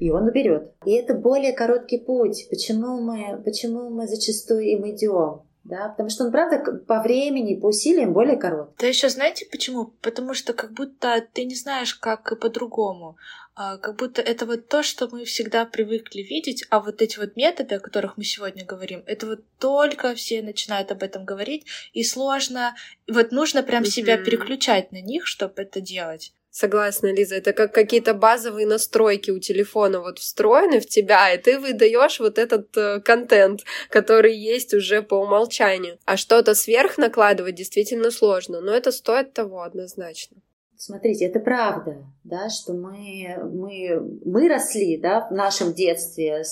[0.00, 0.74] И он уберет.
[0.84, 2.48] И это более короткий путь.
[2.50, 5.42] Почему мы, почему мы зачастую им идем?
[5.64, 8.74] Да, потому что он, правда, по времени, по усилиям более короткий.
[8.78, 9.86] Да еще знаете почему?
[10.02, 13.16] Потому что как будто ты не знаешь, как и по-другому.
[13.56, 17.36] А, как будто это вот то, что мы всегда привыкли видеть, а вот эти вот
[17.36, 22.02] методы, о которых мы сегодня говорим, это вот только все начинают об этом говорить, и
[22.02, 22.74] сложно,
[23.08, 26.32] вот нужно прям себя переключать на них, чтобы это делать.
[26.56, 27.34] Согласна, Лиза.
[27.34, 32.38] Это как какие-то базовые настройки у телефона вот встроены в тебя, и ты выдаешь вот
[32.38, 35.98] этот э, контент, который есть уже по умолчанию.
[36.04, 40.36] А что-то сверх накладывать действительно сложно, но это стоит того однозначно.
[40.76, 46.42] Смотрите, это правда, да, что мы, мы, мы росли да, в нашем детстве, э,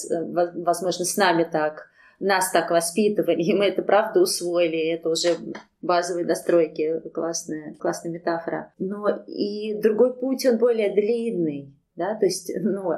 [0.64, 1.86] возможно, с нами так
[2.18, 5.36] нас так воспитывали, и мы это правда усвоили, это уже
[5.83, 8.72] базовые настройки, классная, классная метафора.
[8.78, 12.93] Но и другой путь, он более длинный, да, то есть, ну,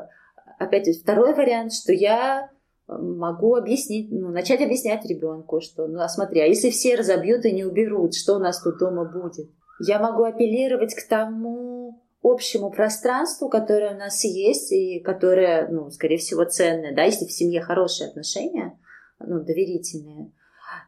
[0.58, 2.50] опять второй вариант, что я
[2.86, 7.52] могу объяснить, ну, начать объяснять ребенку, что, ну, а смотри, а если все разобьют и
[7.52, 9.50] не уберут, что у нас тут дома будет?
[9.80, 16.18] Я могу апеллировать к тому общему пространству, которое у нас есть и которое, ну, скорее
[16.18, 18.78] всего, ценное, да, если в семье хорошие отношения,
[19.18, 20.30] ну, доверительные–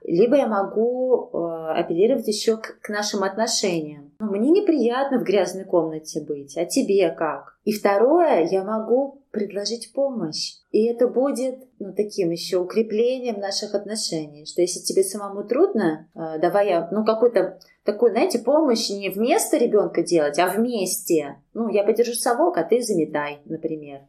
[0.06, 1.36] либо я могу э,
[1.74, 4.12] апеллировать еще к, к нашим отношениям.
[4.20, 7.58] Ну, мне неприятно в грязной комнате быть, а тебе как?
[7.64, 10.54] И второе, я могу предложить помощь.
[10.70, 16.38] И это будет ну, таким еще укреплением наших отношений, что если тебе самому трудно, э,
[16.40, 21.36] давай я, ну, какой-то такой, знаете, помощь не вместо ребенка делать, а вместе.
[21.52, 24.02] Ну, я подержу совок, а ты заметай, например.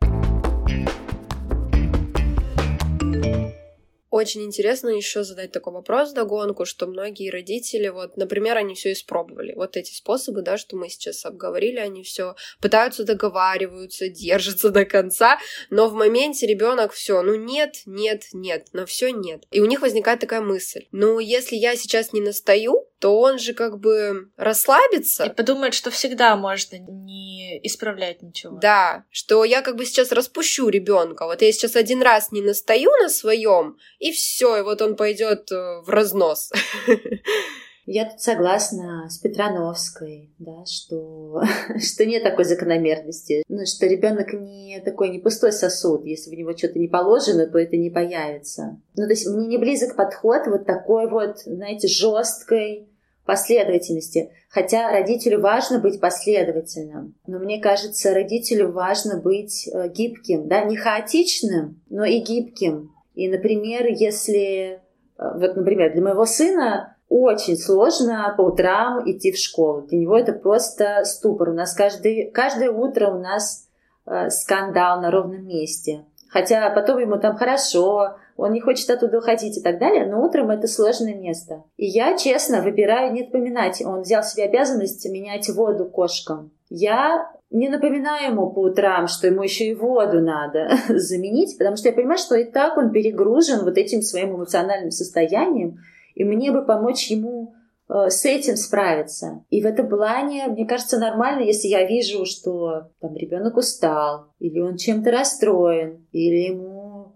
[4.17, 9.53] Очень интересно еще задать такой вопрос догонку, что многие родители, вот, например, они все испробовали.
[9.53, 15.37] Вот эти способы, да, что мы сейчас обговорили, они все пытаются договариваются, держатся до конца,
[15.69, 19.43] но в моменте ребенок все, ну нет, нет, нет, на все нет.
[19.51, 23.53] И у них возникает такая мысль, ну если я сейчас не настаю, то он же
[23.53, 25.25] как бы расслабится.
[25.25, 28.57] И подумает, что всегда можно не исправлять ничего.
[28.59, 31.25] Да, что я как бы сейчас распущу ребенка.
[31.25, 35.51] Вот я сейчас один раз не настаю на своем, и все, и вот он пойдет
[35.51, 36.51] э, в разнос.
[37.89, 41.41] Я тут согласна с Петрановской, да, что,
[41.79, 46.55] что нет такой закономерности, ну, что ребенок не такой не пустой сосуд, если в него
[46.55, 48.77] что-то не положено, то это не появится.
[48.97, 52.89] Ну, то есть мне не близок подход вот такой вот, знаете, жесткой
[53.25, 54.31] последовательности.
[54.49, 60.75] Хотя родителю важно быть последовательным, но мне кажется, родителю важно быть э, гибким, да, не
[60.75, 62.91] хаотичным, но и гибким.
[63.15, 64.79] И, например, если, э,
[65.17, 69.81] вот, например, для моего сына очень сложно по утрам идти в школу.
[69.81, 71.49] Для него это просто ступор.
[71.49, 73.67] У нас каждый, каждое утро у нас
[74.05, 76.05] э, скандал на ровном месте.
[76.29, 80.49] Хотя потом ему там хорошо, он не хочет оттуда уходить и так далее, но утром
[80.49, 81.63] это сложное место.
[81.77, 83.81] И я, честно, выбираю не напоминать.
[83.83, 86.51] Он взял себе обязанность менять воду кошкам.
[86.69, 91.89] Я не напоминаю ему по утрам, что ему еще и воду надо заменить, потому что
[91.89, 95.77] я понимаю, что и так он перегружен вот этим своим эмоциональным состоянием,
[96.17, 97.53] и мне бы помочь ему
[97.87, 99.45] э, с этим справиться.
[99.51, 104.59] И в этом плане, мне кажется, нормально, если я вижу, что там ребенок устал, или
[104.59, 107.13] он чем-то расстроен, или ему,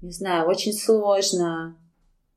[0.00, 1.76] не знаю, очень сложно.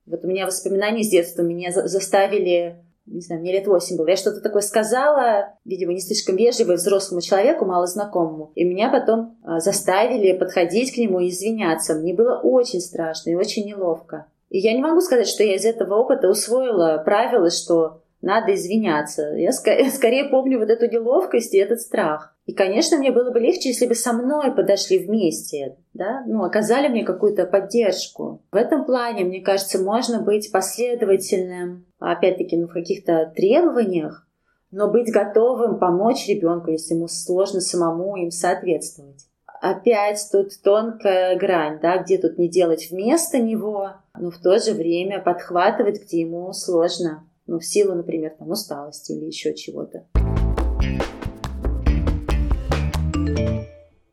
[0.06, 4.16] Вот у меня воспоминания с детства меня заставили не знаю, мне лет восемь было, я
[4.16, 8.52] что-то такое сказала, видимо, не слишком вежливо взрослому человеку, мало знакомому.
[8.56, 11.96] И меня потом а, заставили подходить к нему и извиняться.
[11.96, 14.28] Мне было очень страшно и очень неловко.
[14.52, 19.34] И я не могу сказать, что я из этого опыта усвоила правило, что надо извиняться.
[19.36, 22.36] Я ск- скорее помню вот эту неловкость и этот страх.
[22.46, 26.90] И, конечно, мне было бы легче, если бы со мной подошли вместе, да, ну, оказали
[26.90, 28.44] мне какую-то поддержку.
[28.52, 34.28] В этом плане, мне кажется, можно быть последовательным, опять-таки, ну, в каких-то требованиях,
[34.70, 39.28] но быть готовым помочь ребенку, если ему сложно самому им соответствовать
[39.62, 44.74] опять тут тонкая грань, да, где тут не делать вместо него, но в то же
[44.74, 50.06] время подхватывать, где ему сложно, ну, в силу, например, там, усталости или еще чего-то.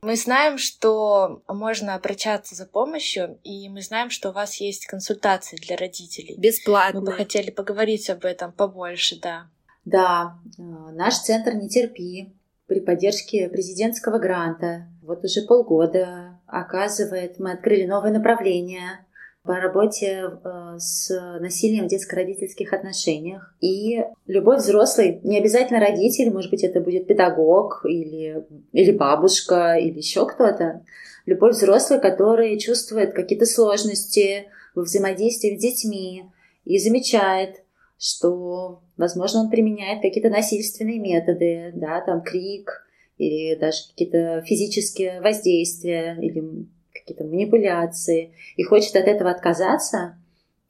[0.00, 5.56] Мы знаем, что можно обращаться за помощью, и мы знаем, что у вас есть консультации
[5.56, 6.34] для родителей.
[6.38, 7.00] Бесплатно.
[7.00, 9.48] Мы бы хотели поговорить об этом побольше, да.
[9.84, 12.32] Да, э, наш центр «Не терпи»
[12.66, 19.04] при поддержке президентского гранта вот уже полгода оказывает, мы открыли новое направление
[19.48, 21.08] по работе э, с
[21.40, 23.54] насилием в детско-родительских отношениях.
[23.62, 29.96] И любой взрослый, не обязательно родитель, может быть, это будет педагог или, или бабушка, или
[29.96, 30.84] еще кто-то,
[31.24, 36.26] любой взрослый, который чувствует какие-то сложности во взаимодействии с детьми
[36.66, 37.62] и замечает,
[37.98, 42.86] что, возможно, он применяет какие-то насильственные методы, да, там крик
[43.16, 46.66] или даже какие-то физические воздействия или
[47.08, 50.16] какие-то манипуляции, и хочет от этого отказаться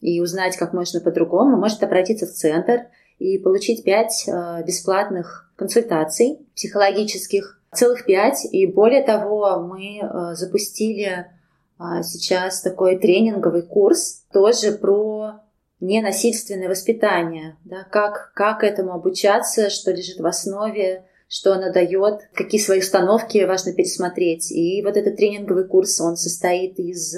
[0.01, 2.87] и узнать, как можно по-другому, может обратиться в центр
[3.19, 8.47] и получить пять э, бесплатных консультаций психологических, целых пять.
[8.53, 11.27] И более того, мы э, запустили
[11.79, 15.41] э, сейчас такой тренинговый курс тоже про
[15.81, 22.61] ненасильственное воспитание, да, как, как этому обучаться, что лежит в основе, что она дает, какие
[22.61, 24.51] свои установки важно пересмотреть.
[24.51, 27.17] И вот этот тренинговый курс, он состоит из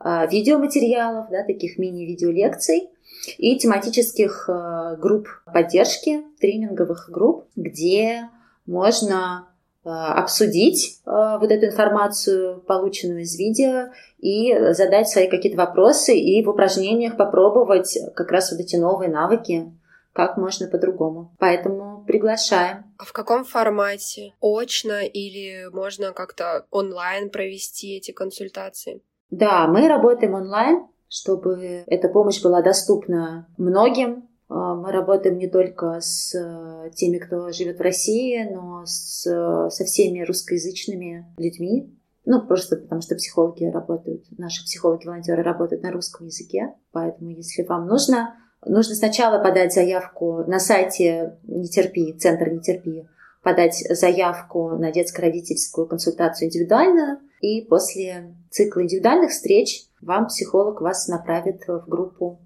[0.00, 2.90] а, видеоматериалов, да, таких мини-видеолекций
[3.38, 8.28] и тематических а, групп поддержки, тренинговых групп, где
[8.66, 9.48] можно
[9.84, 16.50] а, обсудить вот эту информацию, полученную из видео, и задать свои какие-то вопросы, и в
[16.50, 19.72] упражнениях попробовать как раз вот эти новые навыки,
[20.12, 21.32] как можно по-другому.
[21.38, 22.84] Поэтому приглашаем.
[22.98, 24.34] А в каком формате?
[24.40, 29.02] Очно или можно как-то онлайн провести эти консультации?
[29.30, 34.28] Да, мы работаем онлайн, чтобы эта помощь была доступна многим.
[34.48, 39.22] А, мы работаем не только с э, теми, кто живет в России, но с,
[39.70, 41.90] со всеми русскоязычными людьми.
[42.26, 46.74] Ну, просто потому что психологи работают, наши психологи-волонтеры работают на русском языке.
[46.92, 48.34] Поэтому, если вам нужно,
[48.66, 53.06] нужно сначала подать заявку на сайте «Не терпи», Центр «Не терпи»,
[53.42, 61.66] подать заявку на детско-родительскую консультацию индивидуально, и после цикла индивидуальных встреч вам психолог вас направит
[61.66, 62.38] в группу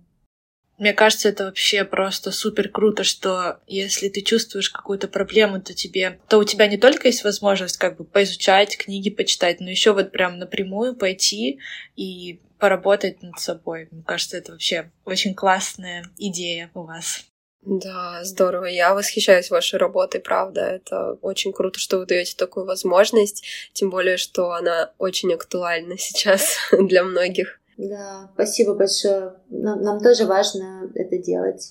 [0.79, 6.21] мне кажется, это вообще просто супер круто, что если ты чувствуешь какую-то проблему, то тебе,
[6.29, 10.13] то у тебя не только есть возможность как бы поизучать книги, почитать, но еще вот
[10.13, 11.59] прям напрямую пойти
[11.97, 13.89] и поработать над собой.
[13.91, 17.25] Мне кажется, это вообще очень классная идея у вас.
[17.63, 18.67] Да, здорово.
[18.67, 20.61] Я восхищаюсь вашей работой, правда.
[20.63, 26.57] Это очень круто, что вы даете такую возможность, тем более, что она очень актуальна сейчас
[26.73, 27.58] для многих.
[27.79, 29.35] Да, спасибо большое.
[29.51, 31.71] Нам, нам тоже важно это делать.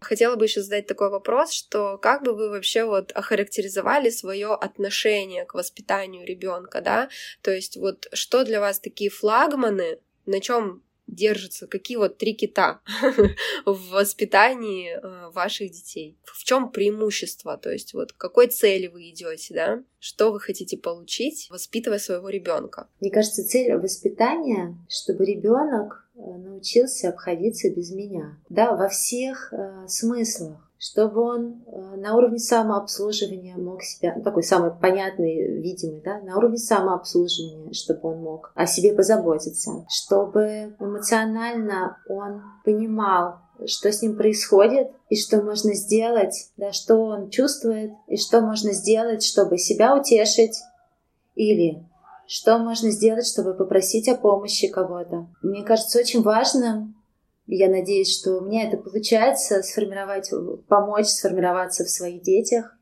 [0.00, 5.44] Хотела бы еще задать такой вопрос, что как бы вы вообще вот охарактеризовали свое отношение
[5.46, 7.08] к воспитанию ребенка, да?
[7.42, 12.80] То есть вот что для вас такие флагманы, на чем держатся, какие вот три кита
[13.66, 16.16] в воспитании э, ваших детей?
[16.24, 17.56] В чем преимущество?
[17.56, 19.82] То есть вот к какой цели вы идете, да?
[19.98, 22.88] Что вы хотите получить, воспитывая своего ребенка?
[23.00, 29.86] Мне кажется, цель воспитания, чтобы ребенок э, научился обходиться без меня, да, во всех э,
[29.88, 36.20] смыслах чтобы он э, на уровне самообслуживания мог себя, ну, такой самый понятный, видимый, да,
[36.20, 44.00] на уровне самообслуживания, чтобы он мог о себе позаботиться, чтобы эмоционально он понимал, что с
[44.02, 49.58] ним происходит и что можно сделать, да, что он чувствует и что можно сделать, чтобы
[49.58, 50.56] себя утешить
[51.34, 51.84] или
[52.28, 55.26] что можно сделать, чтобы попросить о помощи кого-то.
[55.42, 56.96] Мне кажется очень важным
[57.46, 60.30] я надеюсь, что у меня это получается сформировать,
[60.68, 62.76] помочь сформироваться в своих детях.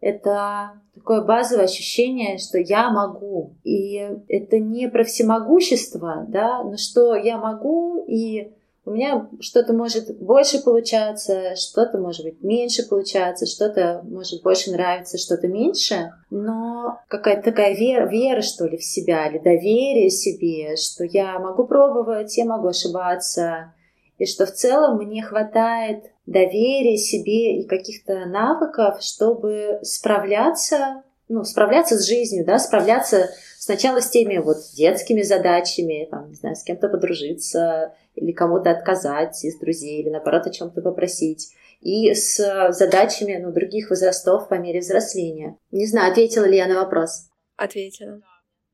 [0.00, 3.54] Это такое базовое ощущение, что я могу.
[3.64, 8.52] И это не про всемогущество, да, но что я могу, и
[8.86, 15.18] у меня что-то может больше получаться, что-то может быть меньше получаться, что-то может больше нравиться,
[15.18, 16.12] что-то меньше.
[16.30, 21.66] Но какая-то такая вера, вера, что ли, в себя, или доверие себе, что я могу
[21.66, 23.72] пробовать, я могу ошибаться,
[24.18, 31.98] и что в целом мне хватает доверия себе и каких-то навыков, чтобы справляться, ну, справляться
[31.98, 36.88] с жизнью, да, справляться сначала с теми вот детскими задачами, там, не знаю, с кем-то
[36.88, 41.50] подружиться или кому-то отказать из друзей, или наоборот о чем-то попросить,
[41.82, 45.56] и с задачами ну, других возрастов по мере взросления.
[45.70, 47.28] Не знаю, ответила ли я на вопрос.
[47.56, 48.20] Ответила.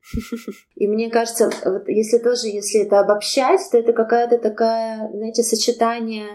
[0.74, 6.26] И мне кажется, вот если тоже, если это обобщать, то это какая-то такая, знаете, сочетание,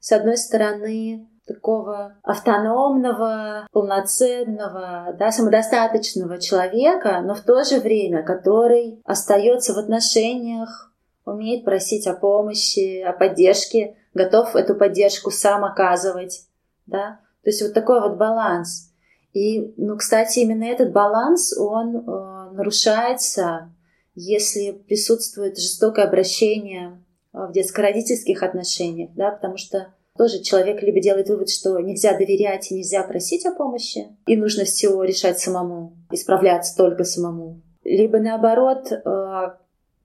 [0.00, 9.00] с одной стороны, такого автономного, полноценного, да, самодостаточного человека, но в то же время, который
[9.04, 10.92] остается в отношениях,
[11.24, 16.46] умеет просить о помощи, о поддержке, готов эту поддержку сам оказывать,
[16.86, 17.20] да.
[17.42, 18.92] То есть вот такой вот баланс.
[19.36, 23.70] И, ну, кстати, именно этот баланс, он э, нарушается,
[24.14, 31.28] если присутствует жестокое обращение а, в детско-родительских отношениях, да, потому что тоже человек либо делает
[31.28, 36.74] вывод, что нельзя доверять и нельзя просить о помощи, и нужно все решать самому, исправляться
[36.74, 37.60] только самому.
[37.84, 39.58] Либо наоборот, а,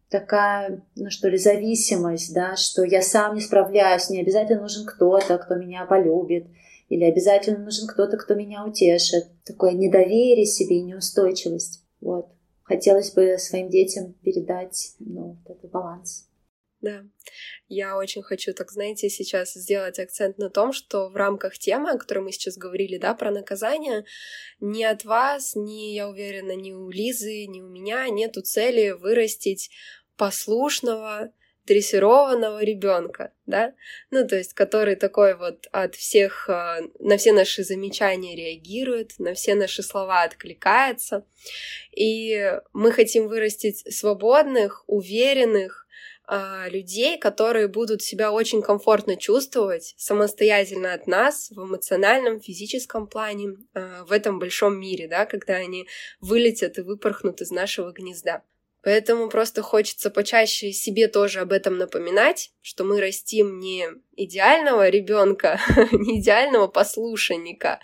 [0.10, 5.38] такая, ну что ли, зависимость, да, что я сам не справляюсь, не обязательно нужен кто-то,
[5.38, 6.48] кто меня полюбит,
[6.92, 9.24] или обязательно нужен кто-то, кто меня утешит.
[9.46, 11.86] Такое недоверие себе и неустойчивость.
[12.02, 12.34] Вот
[12.64, 16.28] хотелось бы своим детям передать ну, этот баланс.
[16.82, 17.06] Да,
[17.70, 21.98] я очень хочу, так знаете, сейчас сделать акцент на том, что в рамках темы, о
[21.98, 24.04] которой мы сейчас говорили, да, про наказание,
[24.60, 29.70] ни от вас, ни, я уверена, ни у Лизы, ни у меня нету цели вырастить
[30.18, 31.32] послушного,
[31.72, 33.74] дрессированного ребенка, да,
[34.10, 39.34] ну, то есть, который такой вот от всех, а, на все наши замечания реагирует, на
[39.34, 41.26] все наши слова откликается,
[41.96, 45.88] и мы хотим вырастить свободных, уверенных,
[46.34, 53.58] а, людей, которые будут себя очень комфортно чувствовать самостоятельно от нас в эмоциональном, физическом плане,
[53.74, 55.88] а, в этом большом мире, да, когда они
[56.20, 58.44] вылетят и выпорхнут из нашего гнезда.
[58.84, 65.60] Поэтому просто хочется почаще себе тоже об этом напоминать, что мы растим не идеального ребенка,
[65.92, 67.80] не идеального послушанника,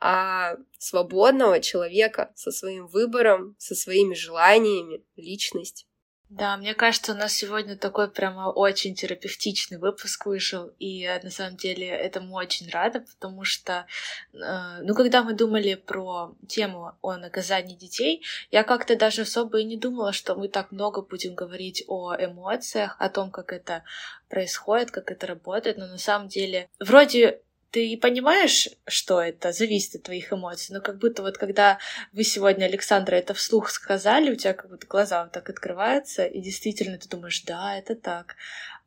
[0.00, 5.87] а свободного человека со своим выбором, со своими желаниями, личность.
[6.30, 11.30] Да, мне кажется, у нас сегодня такой прямо очень терапевтичный выпуск вышел, и э, на
[11.30, 13.86] самом деле этому очень рада, потому что,
[14.34, 19.64] э, ну, когда мы думали про тему о наказании детей, я как-то даже особо и
[19.64, 23.84] не думала, что мы так много будем говорить о эмоциях, о том, как это
[24.28, 27.40] происходит, как это работает, но на самом деле вроде
[27.70, 31.78] ты понимаешь, что это зависит от твоих эмоций, но как будто вот когда
[32.12, 36.40] вы сегодня, Александра, это вслух сказали, у тебя как будто глаза вот так открываются, и
[36.40, 38.36] действительно ты думаешь, да, это так.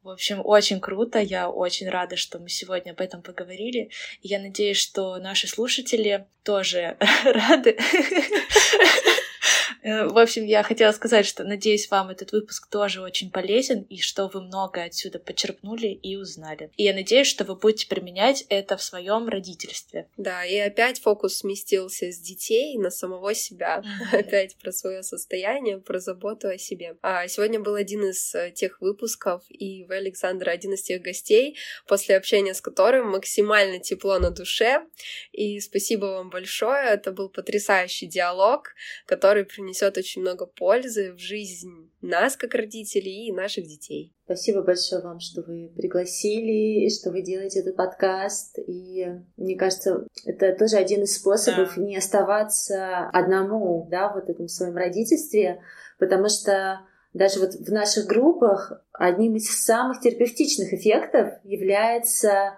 [0.03, 1.19] В общем, очень круто.
[1.19, 3.91] Я очень рада, что мы сегодня об этом поговорили.
[4.23, 7.77] Я надеюсь, что наши слушатели тоже рады.
[9.83, 13.99] Э, в общем, я хотела сказать, что надеюсь, вам этот выпуск тоже очень полезен, и
[13.99, 16.71] что вы многое отсюда почерпнули и узнали.
[16.77, 20.07] И я надеюсь, что вы будете применять это в своем родительстве.
[20.17, 23.83] Да, и опять фокус сместился с детей на самого себя.
[24.11, 26.95] Опять про свое состояние, про заботу о себе.
[27.01, 31.57] А сегодня был один из э, тех выпусков, и вы, Александр, один из тех гостей,
[31.87, 34.85] после общения с которым максимально тепло на душе.
[35.31, 36.89] И спасибо вам большое.
[36.89, 38.73] Это был потрясающий диалог,
[39.05, 44.13] который принес несет очень много пользы в жизнь нас, как родителей, и наших детей.
[44.25, 48.57] Спасибо большое вам, что вы пригласили, что вы делаете этот подкаст.
[48.65, 49.07] И
[49.37, 51.81] мне кажется, это тоже один из способов да.
[51.81, 55.61] не оставаться одному, да, вот в этом своем родительстве,
[55.99, 56.81] потому что
[57.13, 62.57] даже вот в наших группах одним из самых терапевтичных эффектов является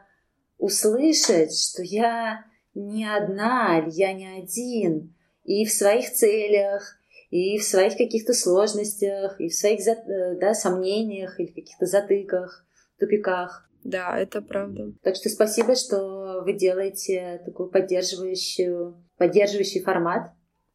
[0.57, 2.45] услышать, что я
[2.76, 6.97] не одна, я не один, и в своих целях,
[7.34, 12.63] и в своих каких-то сложностях, и в своих э, да, сомнениях или каких-то затыках,
[12.99, 13.67] тупиках.
[13.84, 14.93] Да, это правда.
[15.01, 20.31] Так что спасибо, что вы делаете такой поддерживающий, поддерживающий формат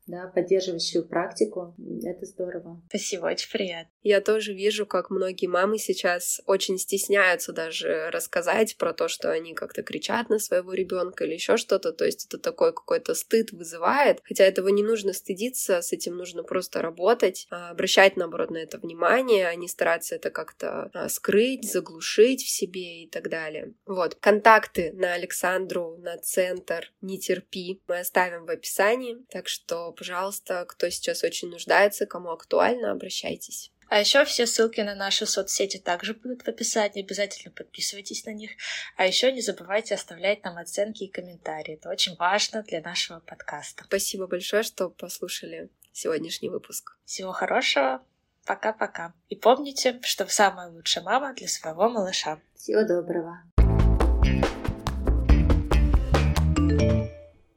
[0.08, 1.74] да, поддерживающую практику.
[2.02, 2.82] Это здорово.
[2.88, 3.90] Спасибо, очень приятно.
[4.02, 9.54] Я тоже вижу, как многие мамы сейчас очень стесняются даже рассказать про то, что они
[9.54, 11.92] как-то кричат на своего ребенка или еще что-то.
[11.92, 14.20] То есть это такой какой-то стыд вызывает.
[14.24, 18.78] Хотя этого не нужно стыдиться, с этим нужно просто работать, а, обращать, наоборот, на это
[18.78, 23.74] внимание, а не стараться это как-то а, скрыть, заглушить в себе и так далее.
[23.86, 24.14] Вот.
[24.14, 29.18] Контакты на Александру, на центр «Не терпи» мы оставим в описании.
[29.30, 33.72] Так что пожалуйста, кто сейчас очень нуждается, кому актуально, обращайтесь.
[33.88, 37.02] А еще все ссылки на наши соцсети также будут в описании.
[37.02, 38.50] Обязательно подписывайтесь на них.
[38.96, 41.74] А еще не забывайте оставлять нам оценки и комментарии.
[41.74, 43.84] Это очень важно для нашего подкаста.
[43.84, 46.98] Спасибо большое, что послушали сегодняшний выпуск.
[47.06, 48.02] Всего хорошего.
[48.44, 49.14] Пока-пока.
[49.28, 52.40] И помните, что вы самая лучшая мама для своего малыша.
[52.56, 53.42] Всего доброго.